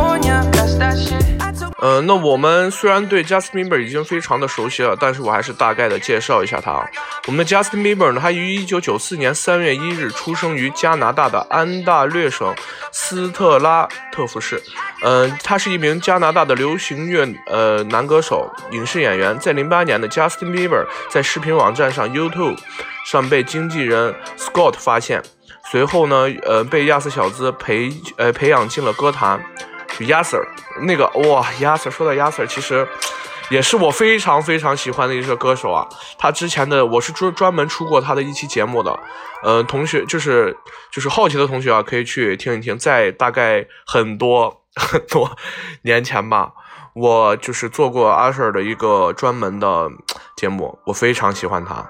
[1.81, 1.95] That's that shit.
[1.95, 6.87] 呃，那我们虽然对 Justin Bieber 已经非常的熟悉了，但是我还是大概的介绍一下他啊。
[7.25, 12.53] 我们的 Justin Bieber 呢，他于一九九四年三月一日出生于加拿大的安大略省
[12.91, 14.61] 斯特拉特福市。
[15.03, 19.37] 嗯，他是一名加拿大的流行乐呃男歌手、影视演员。
[19.39, 22.57] 在零八年的 Justin Bieber 在视频网站上 YouTube
[23.05, 25.23] 上被经纪人 Scott 发现，
[25.71, 29.43] 随后呢，呃，被亚瑟小子培呃培养进了歌坛。
[30.05, 30.45] 亚 Sir，
[30.81, 32.87] 那个哇，亚 Sir 说到亚 Sir，其实
[33.49, 35.87] 也是我非常非常喜欢的一个歌手啊。
[36.17, 38.99] 他之前的我是专专门出过他的一期节目的，
[39.43, 40.57] 呃，同学就是
[40.91, 42.77] 就是好奇的同学啊，可以去听一听。
[42.77, 45.37] 在大概很多很多
[45.83, 46.53] 年前吧，
[46.93, 49.89] 我就是做过 Usher 的一个专门的
[50.35, 51.89] 节目，我非常喜欢他，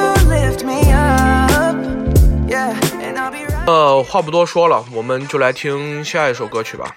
[3.67, 6.95] 呃，话不多说了，我们就来听下一首歌曲吧。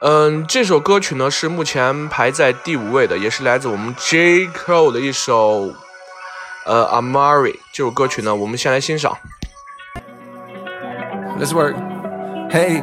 [0.00, 5.72] 嗯，这首歌曲呢是目前排在第五位的，也是来自我们 J Cole 的一首
[6.66, 7.56] 呃 Amari。
[7.72, 9.16] 这首歌曲呢，我们先来欣赏。
[11.38, 11.76] Let's work.
[12.50, 12.82] Hey,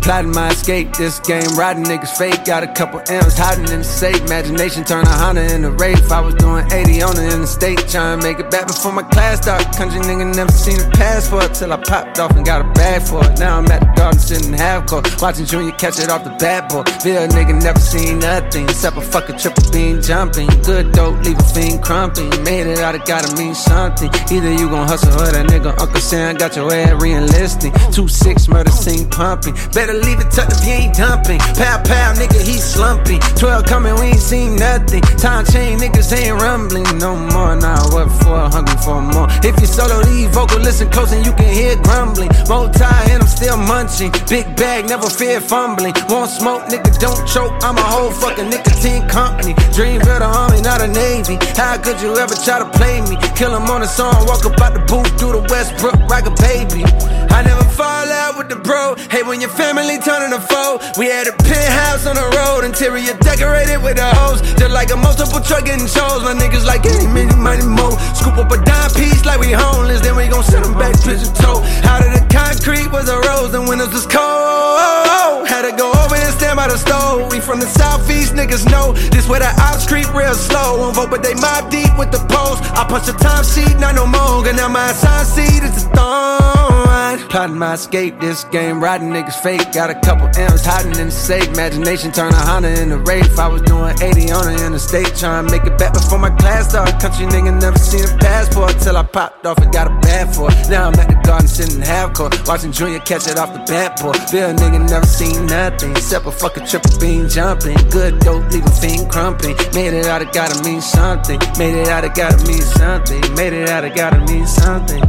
[0.00, 0.94] plotting my escape.
[0.96, 2.44] This game, riding niggas fake.
[2.44, 4.20] Got a couple M's hiding in the safe.
[4.22, 6.10] Imagination turn a Honda into Wraith.
[6.10, 7.88] I was doing 80 on it in the interstate.
[7.88, 9.62] Trying to make it back before my class start.
[9.76, 13.24] Country nigga never seen a passport till I popped off and got a bag for
[13.24, 13.38] it.
[13.38, 15.06] Now I'm at the garden sitting half court.
[15.20, 16.84] Watching Junior catch it off the bad boy.
[17.02, 20.48] Bill nigga never seen nothing except a fucking triple beam jumping.
[20.62, 22.30] Good dope, leave a fiend crumping.
[22.44, 24.10] Made it out, it gotta mean something.
[24.30, 27.72] Either you gon' hustle or that nigga Uncle Sam got your head re-enlisting.
[27.92, 29.54] Two six murder scene pumping.
[29.72, 31.38] Better leave it tucked if you ain't dumping.
[31.56, 33.20] Pow pow, nigga, he slumping.
[33.36, 35.02] Twelve coming, we ain't seen nothing.
[35.16, 37.56] Time chain, niggas ain't rumbling no more.
[37.56, 38.48] Nah, what for?
[38.50, 39.28] Hungry for more.
[39.42, 42.30] If you solo lead vocal, listen close and you can hear grumbling.
[42.48, 44.12] Multi and I'm still munching.
[44.28, 45.94] Big bag, never fear fumbling.
[46.08, 47.52] Won't smoke, nigga, don't choke.
[47.62, 49.54] I'm a whole fucking nicotine company.
[49.72, 51.38] Dream build a army, not a navy.
[51.56, 53.16] How could you ever try to play me?
[53.36, 56.34] Kill him on a song, walk up out the booth, do the Westbrook, like a
[56.42, 56.84] baby.
[57.30, 58.96] I never fall out with the bro.
[59.10, 60.80] Hey, when your family turning a foe.
[60.98, 64.42] We had a penthouse on the road, interior decorated with the hose.
[64.58, 66.22] Just like a multiple truck getting shows.
[66.24, 67.94] My niggas like any many money mo.
[68.14, 71.32] Scoop up a dime piece like we homeless, then we gon' send them back pigeon
[71.34, 71.62] toe.
[71.86, 75.46] Out of the concrete was a rose, and windows was cold.
[75.46, 77.30] Had to go over and stand by the stove.
[77.30, 80.78] We from the southeast, niggas know this where the ops creep real slow.
[80.78, 82.66] Won't vote, but they mob deep with the post.
[82.74, 84.46] I punch the time sheet, not no more.
[84.46, 87.28] And now my assigned seat is a thorn.
[87.30, 89.67] Plotting my escape, this game, riding niggas fake.
[89.72, 91.46] Got a couple M's hiding in the safe.
[91.48, 93.38] Imagination turn a Honda into Wraith.
[93.38, 96.70] I was doing 80 on the interstate, trying to make it back before my class
[96.70, 96.98] started.
[96.98, 100.50] Country nigga never seen a passport till I popped off and got a bad for
[100.50, 100.70] it.
[100.70, 103.60] Now I'm at the garden sitting half court, watching Junior catch it off the
[104.00, 104.16] boy.
[104.32, 107.76] Bill nigga never seen nothing except a fucking triple beam jumping.
[107.90, 109.54] Good dope, leave a fiend crumping.
[109.74, 111.38] Made it out, it gotta mean something.
[111.58, 113.20] Made it out, it gotta mean something.
[113.34, 115.00] Made it out, it gotta mean something.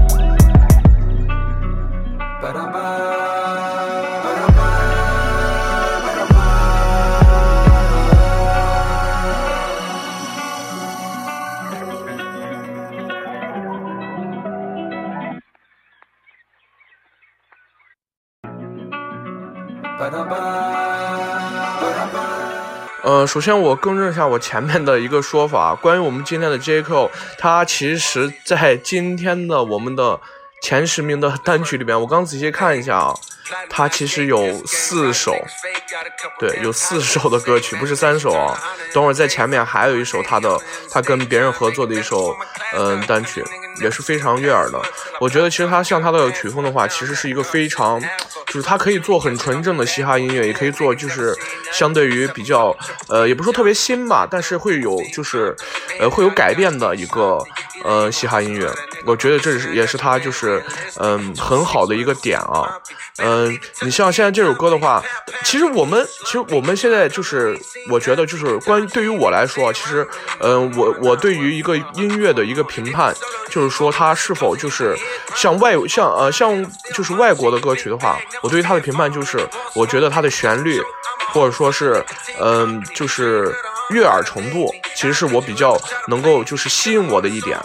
[2.41, 2.98] Ba-da-ba.
[23.25, 30.19] 首先我更正一下我前面的一个说法，关于我们今天的 JQ，他其实在今天的我们的
[30.61, 33.13] 前十名的单曲里面，我刚仔细看一下啊，
[33.69, 35.33] 他其实有四首，
[36.39, 38.59] 对，有四首的歌曲，不是三首啊。
[38.93, 40.59] 等会儿在前面还有一首他的，
[40.91, 42.35] 他跟别人合作的一首，
[42.75, 43.43] 嗯、单曲，
[43.81, 44.81] 也是非常悦耳的。
[45.19, 47.99] 我觉得其实他像他的曲风的话，其实是一个非常，
[48.47, 51.35] 就是他可以做很纯正的嘻哈音乐，也可以做就是
[51.71, 52.75] 相对于比较，
[53.07, 55.55] 呃，也不说特别新吧，但是会有就是，
[55.99, 57.41] 呃，会有改变的一个
[57.83, 58.69] 呃嘻哈音乐。
[59.05, 60.61] 我觉得这是也是他就是
[60.97, 62.77] 嗯、很好的一个点啊。
[63.21, 65.03] 嗯、你像现在这首歌的话，
[65.43, 67.57] 其实我们其实我们现在就是
[67.89, 70.07] 我觉得就是关于对于我来说，其实
[70.39, 73.13] 嗯、我我对于一个音乐的一个评判，
[73.49, 74.97] 就是说他是否就是
[75.35, 79.39] 像外像呃像就是外国的歌曲的话，我对于他的评判就是
[79.73, 80.81] 我觉得他的旋律
[81.31, 82.03] 或者说是
[82.41, 83.53] 嗯、就是
[83.89, 87.57] 悦耳程度，其实是我比较能够就是吸引我的一点。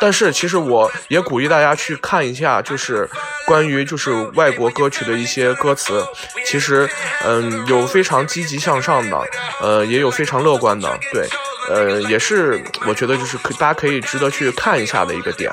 [0.00, 3.08] 但是其实我也鼓励大家去看一下，就是
[3.46, 6.04] 关于就是外国歌曲的一些歌词，
[6.44, 6.88] 其实
[7.24, 9.20] 嗯有非常积极向上的，
[9.60, 11.28] 呃也有非常乐观的，对，
[11.68, 15.52] 呃也是我觉得就是可大家可以值得去看一下的一个点。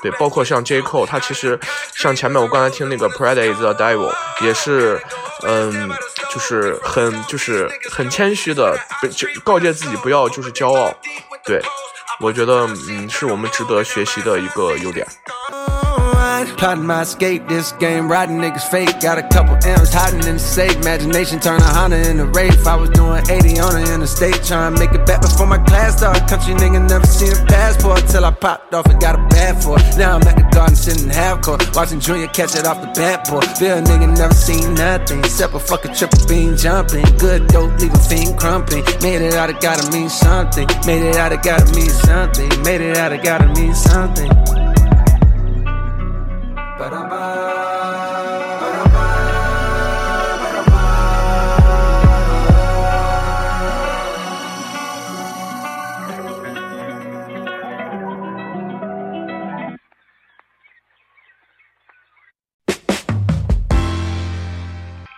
[0.00, 1.58] 对，包括像 J Cole，他其实
[1.92, 5.00] 像前面我刚才听那个 Pride is the Devil，也是，
[5.42, 5.90] 嗯，
[6.30, 8.78] 就是很就是很谦虚的，
[9.44, 10.94] 告诫自己不要就是骄傲。
[11.44, 11.60] 对，
[12.20, 15.06] 我觉得嗯是我们值得学习的一个优点。
[16.56, 19.00] Plotting my escape, this game, riding niggas fake.
[19.00, 20.76] Got a couple M's hiding in the safe.
[20.76, 22.66] Imagination turn a Honda into Wraith.
[22.66, 25.98] I was doing 80 on the interstate, trying to make it back before my class
[25.98, 26.26] started.
[26.28, 29.78] Country nigga never seen a passport till I popped off and got a bad for
[29.78, 29.96] it.
[29.96, 33.28] Now I'm at the garden sitting half court, watching Junior catch it off the bat
[33.28, 33.46] board.
[33.58, 37.04] Bill nigga never seen nothing except a fucking triple beam jumping.
[37.18, 38.84] Good dope, leave a fiend crumping.
[39.02, 40.66] Made it out, it gotta mean something.
[40.86, 42.48] Made it out, it gotta mean something.
[42.62, 44.67] Made it out, it gotta mean something.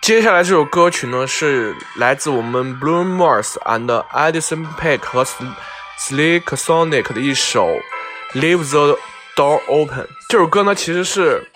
[0.01, 7.67] 接下来这首歌曲呢，是来自我们 Blue Mars and Edison Peck 和 Slick Sonic 的一首
[8.33, 8.97] 《Leave the
[9.35, 10.05] Door Open》。
[10.29, 11.49] 这首歌呢，其实是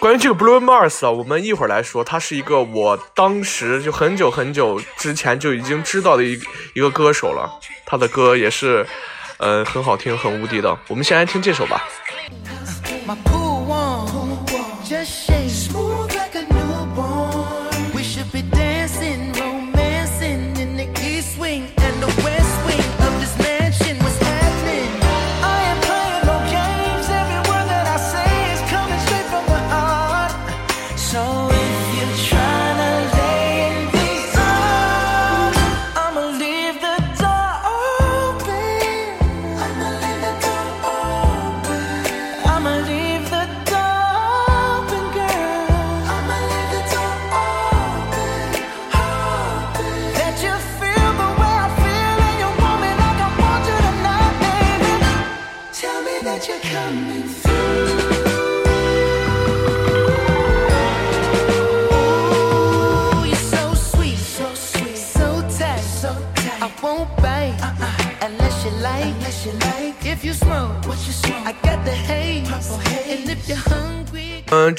[0.00, 2.04] 关于这个 Blue Mars 啊，我们一会儿来说。
[2.04, 6.40] 他是一个我当时就很久很久之前就已经知道的一
[6.74, 7.50] 一个歌手了，
[7.86, 8.86] 他的歌也是，
[9.38, 10.78] 呃，很好听，很无敌的。
[10.88, 11.88] 我们先来听这首吧。
[13.06, 13.16] My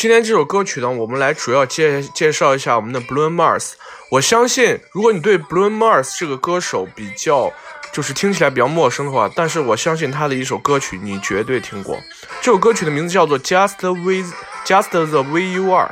[0.09, 3.73] 今天这首歌曲呢，我们来主要介介绍一下我们的 Bruno Mars。
[4.09, 7.53] 我相信，如果你对 Bruno Mars 这个歌手比较，
[7.91, 11.95] 就是听起来比较陌生的话，但是我相信他的一首歌曲你绝对听过。
[12.41, 14.33] 这首歌曲的名字叫做 Just With
[14.65, 15.91] Just the Way You Are。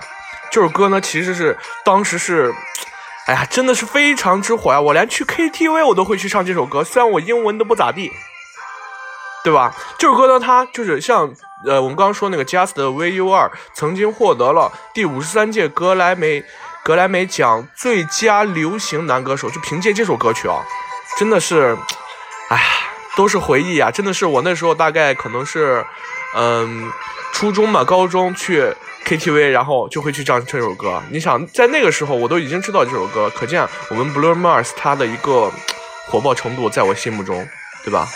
[0.49, 1.55] 这首歌呢，其实是
[1.85, 2.51] 当时是，
[3.27, 4.81] 哎呀，真的是非常之火呀！
[4.81, 8.11] 我连去 KTV 我都会去唱这首歌，虽然我英文都不咋地。
[9.43, 9.75] 对吧？
[9.99, 11.31] 这首歌呢，它就是像
[11.65, 16.43] 呃，我们刚刚说那个《Just the Way You Are》曾经获得了第五十三届格莱美
[16.83, 20.63] 格莱美奖最佳流行男歌手，就凭借这首歌曲啊，
[21.17, 21.75] 真的是，
[22.49, 22.63] 哎呀，
[23.15, 23.89] 都是回忆啊！
[23.89, 25.83] 真的是我那时候大概可能是，
[26.35, 26.91] 嗯，
[27.33, 31.01] 初中吧，高中去 KTV，然后就会去唱这首歌。
[31.09, 35.51] 你想，在那个时候我都已经知道这首歌，可见我们 Blue Mars 它的一个
[36.05, 37.45] 火爆程度在我心目中，
[37.83, 38.07] 对吧？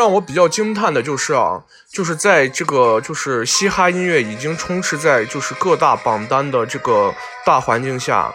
[0.00, 1.60] 让我比较惊叹的就是啊，
[1.92, 8.32] 就是在这个就是嘻哈音乐已经充斥在就是各大榜单的这个大环境下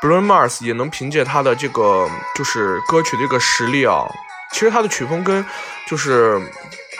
[0.00, 4.06] ，Bruno Mars 也能凭借他的这个就是歌曲的这个实力啊，
[4.52, 5.44] 其实他的曲风跟
[5.88, 6.40] 就是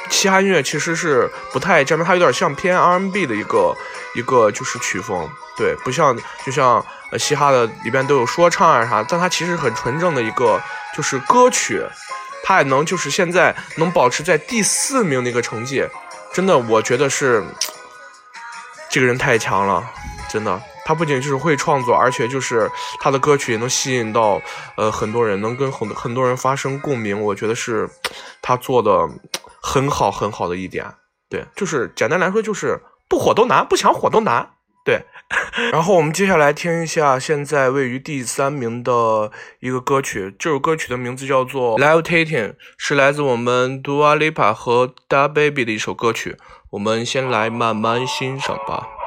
[0.08, 3.76] 嘻哈音乐其实是不太沾边，它有点像偏 R&B 的一个
[4.16, 10.60] 一个就是曲风，对，不像就像呃嘻哈的里边都有说唱啊啥，但它其实很纯正的一个
[10.96, 11.80] 就是歌曲。
[12.42, 15.86] 他也能就是现在能保持在第四名的一个成绩，
[16.32, 17.44] 真的我觉得是
[18.90, 19.88] 这个人太强了，
[20.28, 20.60] 真的。
[20.82, 22.68] 他不仅就是会创作，而且就是
[22.98, 24.42] 他的歌曲也能吸引到
[24.76, 27.20] 呃很多人，能跟很很多人发生共鸣。
[27.20, 27.88] 我觉得是
[28.42, 29.08] 他做的
[29.62, 30.84] 很好很好的一点。
[31.28, 34.50] 对，就是简单来说就是不火都难，不想火都难。
[34.82, 35.04] 对，
[35.72, 46.36] 然后我们接下来听一下现在位于第三名的一个歌曲，这首歌曲的名字叫做《Levitating》，是来自我们 Dua Lipa 和 Da Baby 的一首歌曲。
[46.70, 48.99] 我们先来慢慢欣赏吧。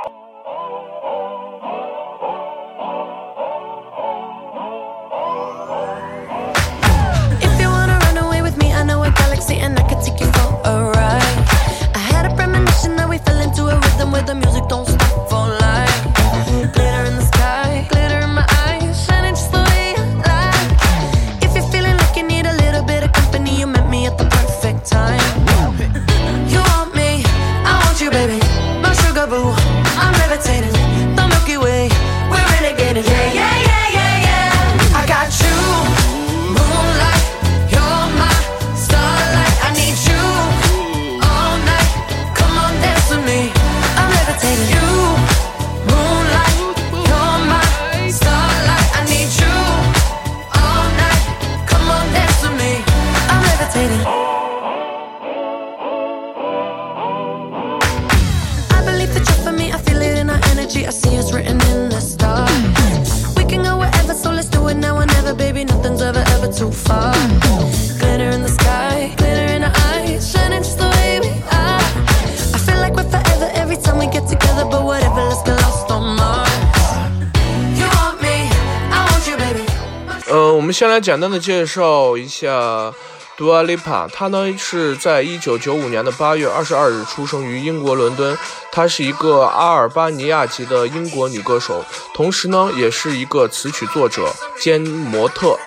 [80.94, 82.94] 来简单的介绍一下
[83.36, 88.38] Dua Lipa，她呢是在一九九五年的八月二十二日出生于英国伦敦，
[88.72, 91.84] 她是一个阿尔巴尼亚籍的英国女歌手，
[92.14, 95.58] 同时呢也是一个词曲作者兼模特。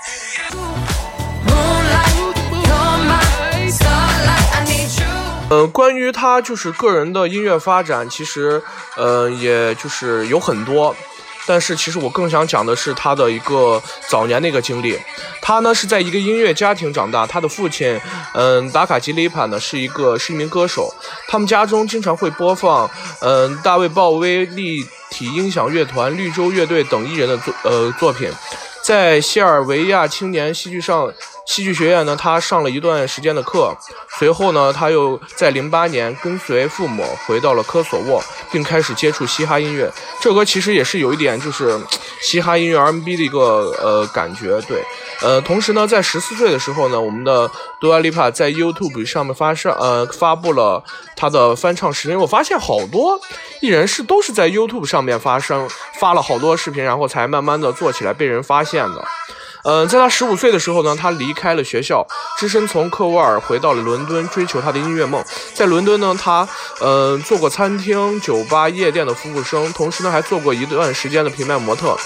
[5.51, 8.63] 呃，关于他就是个人的音乐发展，其实，
[8.97, 10.95] 呃，也就是有很多，
[11.47, 14.99] 但是其实我更想讲的是他的一个早年的一个经历。
[15.41, 18.01] 他呢是在一个音乐家庭长大，他的父亲，
[18.35, 20.93] 嗯，达卡吉里帕呢是一个是一名歌手，
[21.29, 22.91] 他们家中经常会播放，
[23.21, 28.29] 嗯，大卫鲍威立体音响乐团、绿洲乐队等艺人的作呃作品。
[28.83, 31.13] 在西尔维亚青年戏剧上
[31.47, 33.75] 戏剧学院呢，他上了一段时间的课。
[34.19, 39.91] 随后呢，他又在零八年跟随父母回到了科索沃，并开始接触嘻哈音乐。
[40.21, 41.79] 这歌其实也是有一点就是
[42.21, 44.83] 嘻哈音乐 R&B 的一个呃感觉，对。
[45.23, 47.49] 呃，同时呢，在十四岁的时候呢，我们的
[47.81, 50.83] Dua Lipa 在 YouTube 上面发上呃发布了
[51.15, 52.19] 他的翻唱视频。
[52.19, 53.19] 我发现好多
[53.61, 55.69] 艺人是都是在 YouTube 上面发声，
[56.01, 59.05] 发了好多视频，然后才慢慢的做起来被人发现的。
[59.65, 62.05] 嗯，在他十五岁的时候呢，他离开了学校，
[62.39, 65.23] 只身从克沃尔回到了伦敦，追求他的音乐梦。
[65.55, 66.49] 在伦敦呢，他
[66.81, 71.97] 嗯做过餐厅、酒吧、夜店的服务生，同时呢还做过一段时间的平面模特。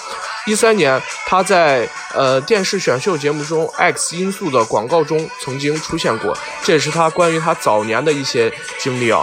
[0.47, 9.23] 一三年，他在呃电视选秀节目中《X 因素》的广告中曾经出现过，这也是他关于他早年的一些经历啊。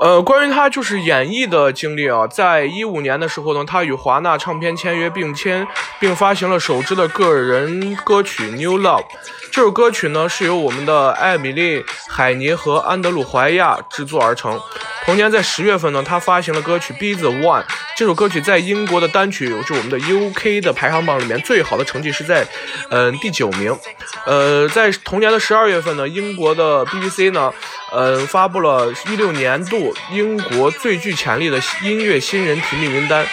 [0.00, 5.64] 呃，关于他就是演绎的经历啊，在一五年的时候呢，他与华纳唱片签约，并签
[6.00, 9.04] 并发行了首支的个人歌曲《New Love》。
[9.52, 11.78] 这首歌曲呢，是由我们的艾米丽·
[12.08, 14.58] 海尼和安德鲁·怀亚制作而成。
[15.04, 17.62] 同年在十月份呢，他发行了歌曲《Be the One》。
[17.94, 22.46] 这首歌曲在英国的单曲，就我们的 UK 的排行榜里面最好的成绩是在，
[22.88, 23.78] 嗯，第九名。
[24.24, 27.52] 呃，在同年的十二月份呢，英国的 BBC 呢，
[27.92, 33.26] 呃，发布了一六年度英国最具潜力的音乐新人提名名单。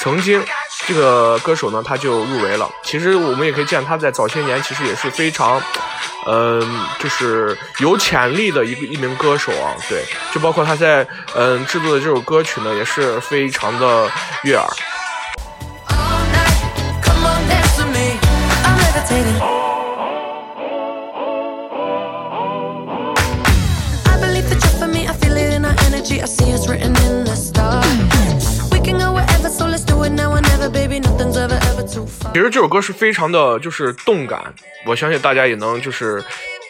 [0.00, 0.42] 曾经，
[0.86, 2.68] 这个歌手呢，他就入围了。
[2.82, 5.60] 其实我们也可以见他在早些年其实也是非常。
[6.26, 6.60] 嗯，
[6.98, 10.04] 就是有潜力的一个一名歌手啊，对，
[10.34, 14.06] 就包括他在嗯制作的这首歌曲呢，也是非常的
[14.42, 14.68] 悦耳。
[32.32, 34.54] 其实这首歌是非常的，就是动感，
[34.86, 36.24] 我相信大家也能就是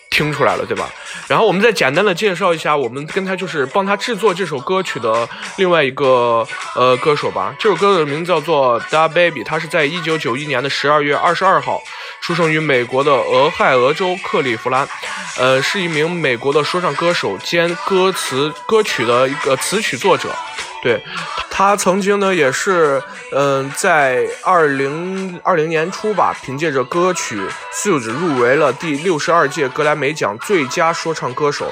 [0.09, 0.89] 听出来了，对吧？
[1.29, 7.55] 然后我们再简单的介绍一下，我们跟他就是帮他制作这首歌曲的另外一个呃歌手吧。
[7.59, 11.83] 这首歌的名字叫做 Da Baby，他是在一九九一年的十二月二十二号
[12.23, 14.89] 出生于美国的俄亥俄州克利夫兰，
[15.37, 20.35] 呃，是一名美国的说唱歌手兼歌词歌曲的一个词曲作者。
[20.83, 21.03] 对，
[21.51, 23.03] 他曾经呢也是，
[23.33, 27.39] 嗯，在二零二零年初吧，凭借着歌曲
[27.73, 31.71] 《Suit》入围了第六十二届格莱美奖最佳说唱歌手。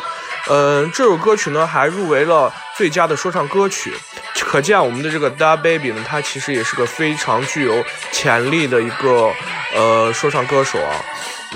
[0.51, 3.95] 嗯，这首歌曲呢还入围了最佳的说唱歌曲，
[4.41, 7.83] 可见我们的这个 Da Baby 呢，他其实也是个非常具有
[8.13, 9.31] 潜力的一个
[9.75, 10.93] 呃说唱歌手啊。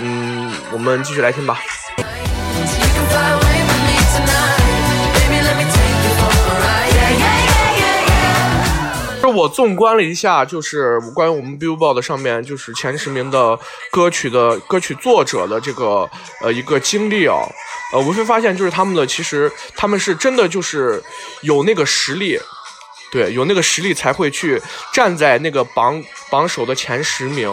[0.01, 1.61] 嗯，我们继续来听吧。
[9.33, 13.59] 我纵观了一下，就是关于我们 Billboard 上面就是前十名的
[13.91, 16.09] 歌曲的歌曲作者的这个
[16.43, 17.39] 呃一个经历啊，
[17.93, 21.03] 呃，我会发现就是他们的其实他们是真的就是
[21.41, 22.39] 有那个实力，
[23.11, 24.61] 对，有那个实力才会去
[24.93, 27.53] 站在那个榜榜首的前十名。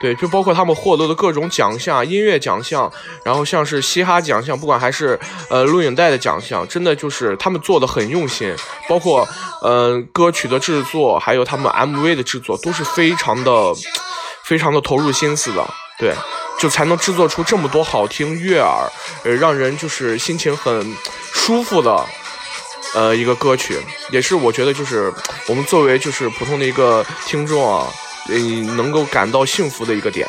[0.00, 2.90] 对，就包括他们获得的各种奖项，音乐奖项，
[3.24, 5.18] 然后像是嘻哈奖项，不管还是
[5.48, 8.54] 呃录影带的奖项，真的就是他们做的很用心，
[8.88, 9.26] 包括
[9.62, 13.72] 嗯歌曲的制作，还有他们 MV 的制作，都是非常的
[14.42, 15.64] 非常的投入心思的，
[15.98, 16.12] 对，
[16.58, 18.90] 就才能制作出这么多好听悦耳，
[19.22, 20.94] 呃让人就是心情很
[21.32, 22.04] 舒服的
[22.94, 23.78] 呃一个歌曲，
[24.10, 25.10] 也是我觉得就是
[25.46, 27.86] 我们作为就是普通的一个听众啊。
[28.26, 30.26] 你能够感到幸福的一个点。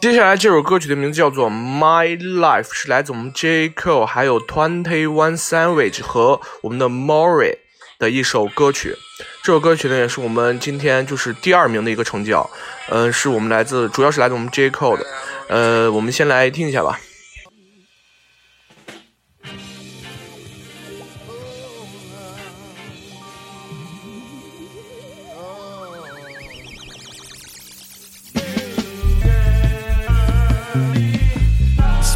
[0.00, 7.56] 接下来这首歌曲的名字叫做《My Life》，是来自我们 J Cole 还有 Twenty One Sandwich 和我们的 Mori
[7.98, 8.94] 的一首歌曲。
[9.42, 12.46] 这首歌曲呢，也是我们今天就是第二名的一个成绩啊。
[12.90, 15.04] 嗯，是我们来自，主要是来自我们 J Cole 的。
[15.48, 17.00] 呃，我们先来听一下吧。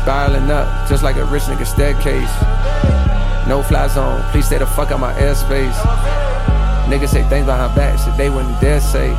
[0.02, 2.34] Spiraling up, just like a rich nigga staircase.
[3.46, 5.78] No fly zone, please stay the fuck out my airspace.
[6.90, 9.14] Niggas say things behind back, shit they wouldn't dare say.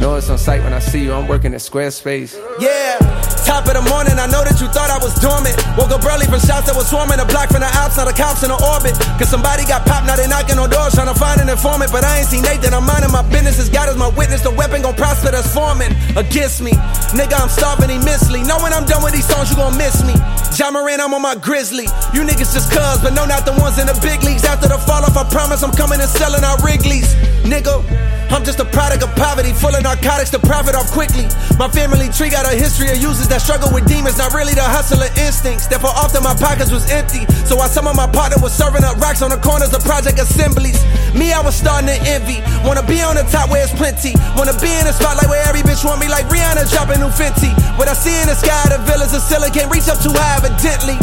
[0.00, 2.32] Know it's on sight when I see you, I'm working at Squarespace.
[2.56, 2.96] Yeah!
[3.44, 5.52] Top of the morning, I know that you thought I was dormant.
[5.76, 7.20] Woke up early from shots that was swarming.
[7.20, 8.96] A block from the ops, the cops in the orbit.
[9.20, 11.92] Cause somebody got popped, now they knocking on doors trying to find an informant.
[11.92, 13.60] But I ain't seen Nathan, I'm minding my business.
[13.60, 16.72] As God is my witness, the weapon gon' prosper that's forming against me.
[17.12, 18.40] Nigga, I'm starving immensely.
[18.40, 20.16] Know when I'm done with these songs, you gon' miss me.
[20.56, 21.92] John Moran, I'm on my grizzly.
[22.16, 24.48] You niggas just cuz, but no, not the ones in the big leagues.
[24.48, 27.12] After the fall off, I promise I'm coming and selling our Wrigley's.
[27.44, 27.84] Nigga,
[28.30, 31.26] I'm just a product of poverty, full of narcotics to profit off quickly.
[31.58, 34.62] My family tree got a history of users that struggle with demons, not really the
[34.62, 35.66] hustler instincts.
[35.66, 37.26] Therefore, often my pockets was empty.
[37.42, 40.22] So while some of my partner was serving up racks on the corners of project
[40.22, 40.78] assemblies,
[41.10, 42.38] me, I was starting to envy.
[42.62, 44.14] Wanna be on the top where it's plenty.
[44.38, 47.50] Wanna be in the spotlight where every bitch want me like Rihanna dropping new Fenty.
[47.74, 50.38] What I see in the sky, the villas of Scylla can't reach up too high,
[50.38, 50.94] evidently.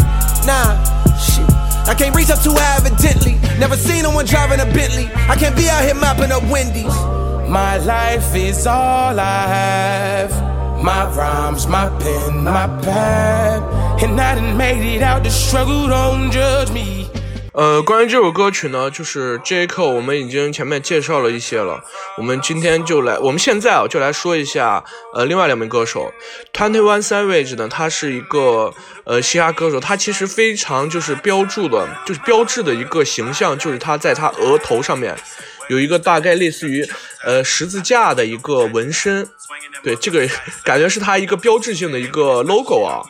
[0.48, 0.80] Nah,
[1.20, 1.44] shit.
[1.84, 3.36] I can't reach up too high, evidently.
[3.60, 5.12] Never seen no one driving a Bentley.
[5.28, 7.17] I can't be out here mopping up Wendy's.
[7.48, 10.30] My life is all I have.
[10.82, 13.62] My rhymes, my pen, my pad.
[14.02, 17.06] And I done made it out the struggle, don't judge me.
[17.54, 21.80] 呃，关于这首歌曲呢，就是这一刻我们已经前面介绍了一些了。
[22.18, 24.84] 我们今天就来，我们现在啊就来说一下，
[25.14, 26.12] 呃，另外两名歌手
[26.52, 28.74] ，Twenty One Savage 呢，他是一个
[29.04, 35.16] 呃嘻哈歌手，他其实非常就是标注的，就是标志的一个形象，就是他在他额头上面。
[35.68, 36.86] 有一个大概类似于
[37.24, 39.28] 呃十字架的一个纹身，
[39.82, 40.28] 对这个
[40.62, 43.00] 感觉是他一个标志性的一个 logo 啊。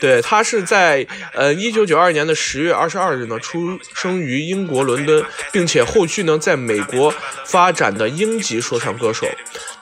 [0.00, 1.04] 对他是在
[1.34, 7.12] 呃一九九二年的十月二十二日呢出生于英国伦敦，并且后续呢在美国
[7.44, 9.26] 发展的英籍说唱歌手。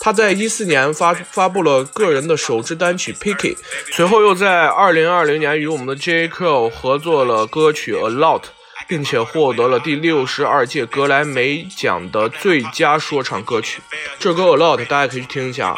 [0.00, 3.54] 他在一四年发发布了个人的首支单曲《Picky》，
[3.92, 8.40] 随后又在二零二零年与我们的 J Cole 合作了歌曲《A Lot》。
[8.86, 13.82] 并且获得了第六十二届格莱美奖的最佳说唱歌曲。
[14.18, 15.74] 这歌《A Lot》，大家可以去听一下，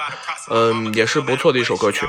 [0.50, 2.06] 嗯，也是不错的一首歌曲。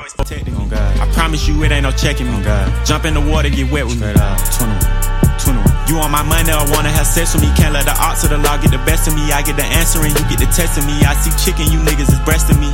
[5.88, 7.48] You on my money or wanna have sex with me?
[7.56, 9.32] Can't let the odds of the law get the best of me.
[9.32, 11.02] I get the answering, you get the testing me.
[11.02, 12.70] I see chicken, you niggas is breasting me.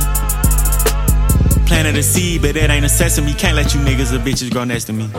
[1.65, 3.33] Planted a seed, but it ain't a sesame.
[3.33, 5.09] Can't let you niggas or bitches grow next to me.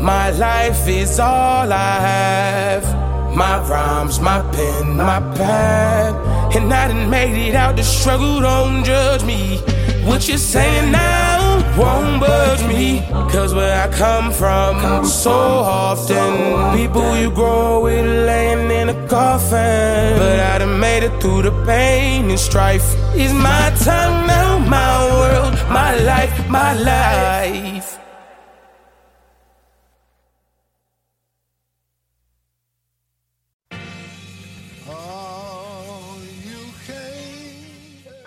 [0.00, 3.36] My life is all I have.
[3.36, 6.14] My rhymes, my pen, my pad.
[6.56, 9.58] And I done made it out the struggle, don't judge me.
[10.04, 13.02] What you're saying now won't budge me.
[13.30, 20.18] Cause where I come from, so often, people you grow with laying in a coffin.
[20.18, 22.96] But I done made it through the pain and strife.
[23.14, 27.79] It's my time now, my world, my life, my life.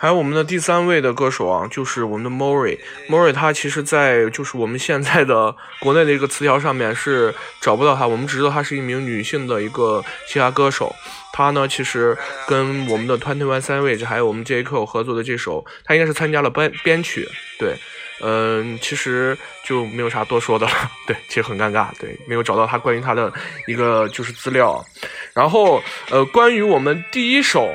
[0.03, 2.77] 还有我们的第三位的歌手啊，就是我们的 Mori。
[3.07, 10.93] Mori 他其实，在就是我们现在的国内的一个词条上面是找不到他，我们只知道他是一名女性的一个嘻哈歌手。
[11.31, 17.25] 他呢，其实跟我们的 Twenty One Savage 还有我们 JCO 合作的这首，他应该是参加了编编曲。
[17.57, 17.73] 对，
[18.19, 20.73] 嗯，其实就没有啥多说的了。
[21.07, 23.31] 对，其实很尴尬，对，没有找到他关于他的
[23.67, 24.85] 一个就是资料。
[25.33, 27.73] 然后，呃，关于我们第一首。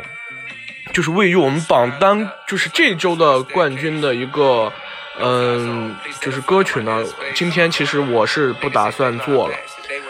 [0.92, 4.72] 就是位于我们榜单，就是这周的冠军的一个，
[5.20, 7.04] 嗯，就是歌曲呢。
[7.34, 9.54] 今天其实我是不打算做了，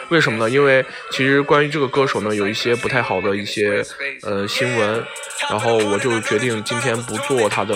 [0.09, 0.49] 为什么呢？
[0.49, 3.83] 因为其实关于这个歌手呢，有一些不太好的一些
[4.23, 5.03] 呃新闻，
[5.49, 7.75] 然后我就决定今天不做他的，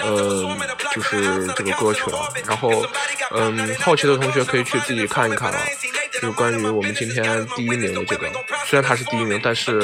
[0.00, 0.56] 呃，
[0.92, 2.18] 就是这个歌曲了。
[2.46, 2.70] 然后，
[3.32, 5.58] 嗯，好奇的同学可以去自己看一看啊。
[6.12, 8.26] 就是关于我们今天第一名的这个，
[8.64, 9.78] 虽然他是第一名，但是，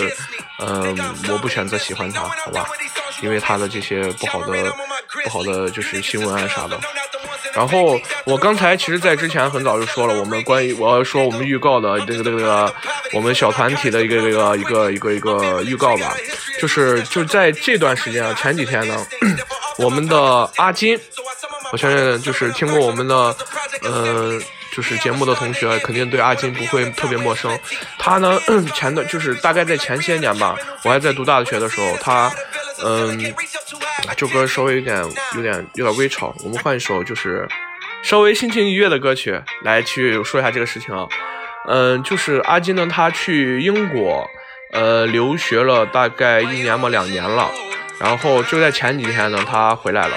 [0.59, 0.97] 嗯，
[1.29, 2.67] 我不选择喜欢他，好吧？
[3.21, 4.73] 因为他的这些不好的、
[5.25, 6.79] 不好的就是新闻啊啥的。
[7.53, 12.73] 然后我刚才其实，在之前很早就说了，我们关于我要说我们预告的这个这个
[13.13, 16.17] 我们小团体的一个这个一个一个一个预告吧，
[16.61, 19.07] 就是就在这段时间啊，前几天呢，
[19.79, 20.99] 我们的阿金。
[21.71, 23.35] 我相信就是听过我们的，
[23.83, 24.39] 呃，
[24.73, 27.57] 就是节目的同学，肯定对阿金不会特别陌生。
[27.99, 28.41] 他呢，
[28.75, 32.33] 前段就是大概在前些年吧，我还在读大学的时候，他，
[32.83, 33.35] 嗯，
[34.17, 34.99] 这歌稍微有点
[35.37, 37.47] 有点有点微吵，我们换一首就是
[38.03, 41.07] 稍微心情愉悦的歌曲来去说一下这个事情啊。
[41.69, 44.27] 嗯，就是阿金呢，他去英国，
[44.73, 47.51] 呃，留学了大概一年嘛，两年了。
[48.03, 50.17] 然后就在前几天呢，他回来了。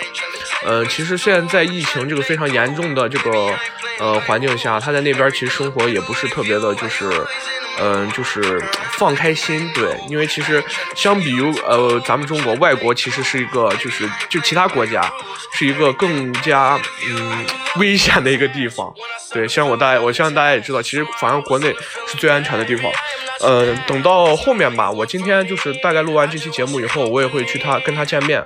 [0.65, 3.53] 呃，其实现在在疫情这个非常严重的这个
[3.99, 7.07] 呃环境下，他在那边其实生活也不是特别的，就是。
[7.79, 8.63] 嗯，就是
[8.93, 10.63] 放开心，对，因为其实
[10.95, 15.01] 相比于呃咱们中国，外国其实是一个就是就其他国家
[15.51, 17.45] 是一个更加嗯
[17.77, 18.93] 危险的一个地方，
[19.31, 21.75] 对，像我大我相信大家也知道，其实反正国内
[22.07, 22.89] 是最安全的地方。
[23.41, 28.41] 呃，等到后面吧，我今天就是大概录完这期节目以后，我也会去他跟他见面，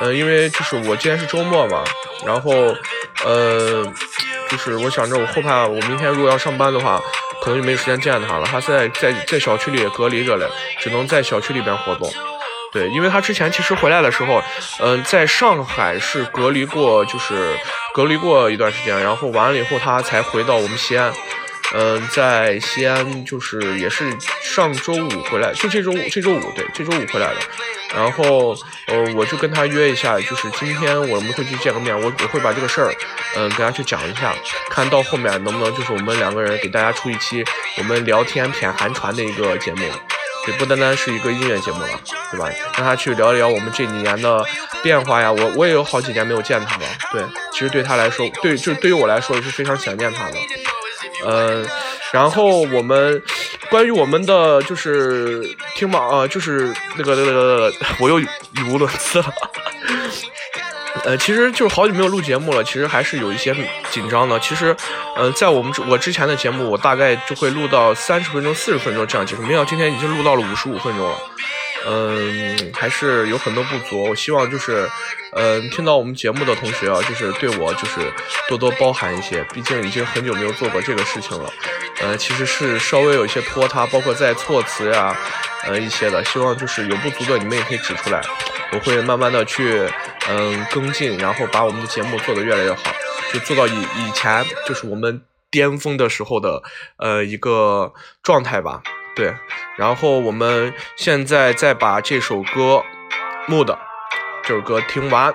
[0.00, 1.82] 嗯，因为就是我今天是周末嘛，
[2.26, 2.52] 然后
[3.24, 3.82] 呃，
[4.50, 7.00] 就是我想着我后怕我明天如果要上班的话。
[7.42, 10.46] 可能就没有时间见他了，他现在在在小区里隔离着嘞，
[10.80, 12.10] 只能在小区里边活动。
[12.72, 14.42] 对，因为他之前其实回来的时候，
[14.80, 17.56] 嗯，在上海是隔离过，就是
[17.94, 21.12] 隔离过一段时间，然后完了以后他才回到我们西安。
[21.74, 27.36] 嗯，在西安就是也是上周五回来，就这周这周五对，这周五回来的。
[27.94, 28.56] 然后
[28.86, 32.94] 呃，我就跟他约一下，就是今天我们会去见个面，我我会把这个事儿
[33.36, 34.34] 嗯跟他去讲一下，
[34.68, 37.44] 看到后面能不能就是我们两个人给大家出一期
[37.78, 39.82] 我们聊天谝韩传的一个节目，
[40.46, 42.00] 也不单单是一个音乐节目了，
[42.32, 42.48] 对吧？
[42.76, 44.44] 让他去聊一聊我们这几年的
[44.82, 45.30] 变化呀。
[45.30, 47.22] 我我也有好几年没有见他了，对，
[47.52, 50.36] 其实对他来说，对就对于我来说也是非常想念他的。
[51.24, 51.66] 嗯，
[52.12, 53.22] 然后我们
[53.70, 55.42] 关于我们的就是
[55.74, 58.26] 听吧啊，就是那个那个 我又语
[58.70, 59.32] 无伦次了。
[61.04, 63.54] 呃，其实就是好久没有录节目了，其实还是有一些
[63.90, 64.40] 紧张的。
[64.40, 64.74] 其实，
[65.14, 71.16] 呃，在我们我之前的节目，我大概就会录到三十分钟、四十分钟这样结束，没想到今天已经录到了五十五分钟了。
[71.84, 74.02] 嗯，还是有很多不足。
[74.04, 74.88] 我希望就是，
[75.32, 78.00] 嗯，听到我们节目的同学啊，就是对我就是
[78.48, 79.44] 多多包涵一些。
[79.52, 81.52] 毕竟已经很久没有做过这个事情了，
[82.00, 85.16] 呃，其实是稍微有一些拖沓，包括在措辞呀，
[85.66, 86.24] 呃，一些的。
[86.24, 88.20] 希望就是有不足的，你们也可以指出来，
[88.72, 89.88] 我会慢慢的去，
[90.28, 92.92] 嗯，跟进，然后把我们的节目做得越来越好，
[93.32, 96.62] 就做到以以前就是我们巅峰的时候的，
[96.98, 98.82] 呃，一个状态吧。
[99.16, 99.34] 对，
[99.76, 102.84] 然后我们现在再把这首歌
[103.50, 103.64] 《Mood》
[104.44, 105.34] 这首歌听完，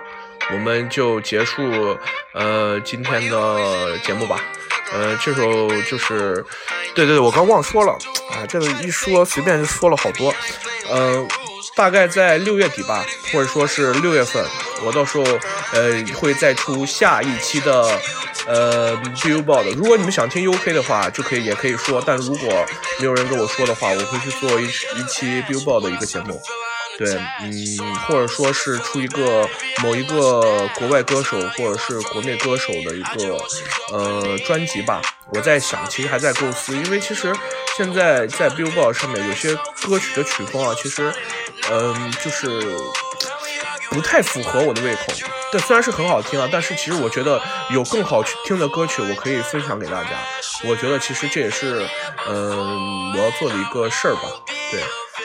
[0.53, 1.97] 我们就结束
[2.33, 4.39] 呃今天的节目吧。
[4.93, 6.45] 呃，这首就是，
[6.93, 7.93] 对对对，我刚忘说了，
[8.29, 10.31] 啊，这个一说随便就说了好多。
[10.91, 11.27] 嗯，
[11.75, 14.43] 大概在六月底吧，或者说是六月份，
[14.85, 15.23] 我到时候
[15.73, 17.99] 呃会再出下一期的。
[18.47, 22.65] 呃，Billboard，如果你们想听 UK 的话，就可以也可以说，但如果
[22.97, 26.41] 没有人跟我说的话，我会去做一一期 Billboard 的一个节目。
[27.05, 29.47] 对，嗯，或者说是出一个
[29.83, 33.37] 某一个国外歌手或者是国内歌手的一个
[33.91, 35.01] 呃专辑吧。
[35.33, 37.33] 我在想，其实还在构思，因为其实
[37.77, 41.13] 现在在 Billboard 上面有些歌曲的曲风啊，其实
[41.71, 42.77] 嗯就是。
[43.93, 45.01] 不太符合我的胃口，
[45.51, 47.41] 但虽然是很好听啊，但是其实我觉得
[47.71, 50.11] 有更好听的歌曲，我可以分享给大家。
[50.63, 51.85] 我觉得其实这也是，
[52.25, 54.21] 嗯，我要做的一个事儿吧。
[54.71, 54.79] 对，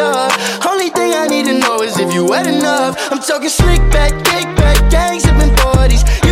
[0.00, 0.32] up.
[0.66, 2.96] Only thing I need to know is if you wet enough.
[3.12, 6.29] I'm talking slick back, kick back, gang sipping 40s.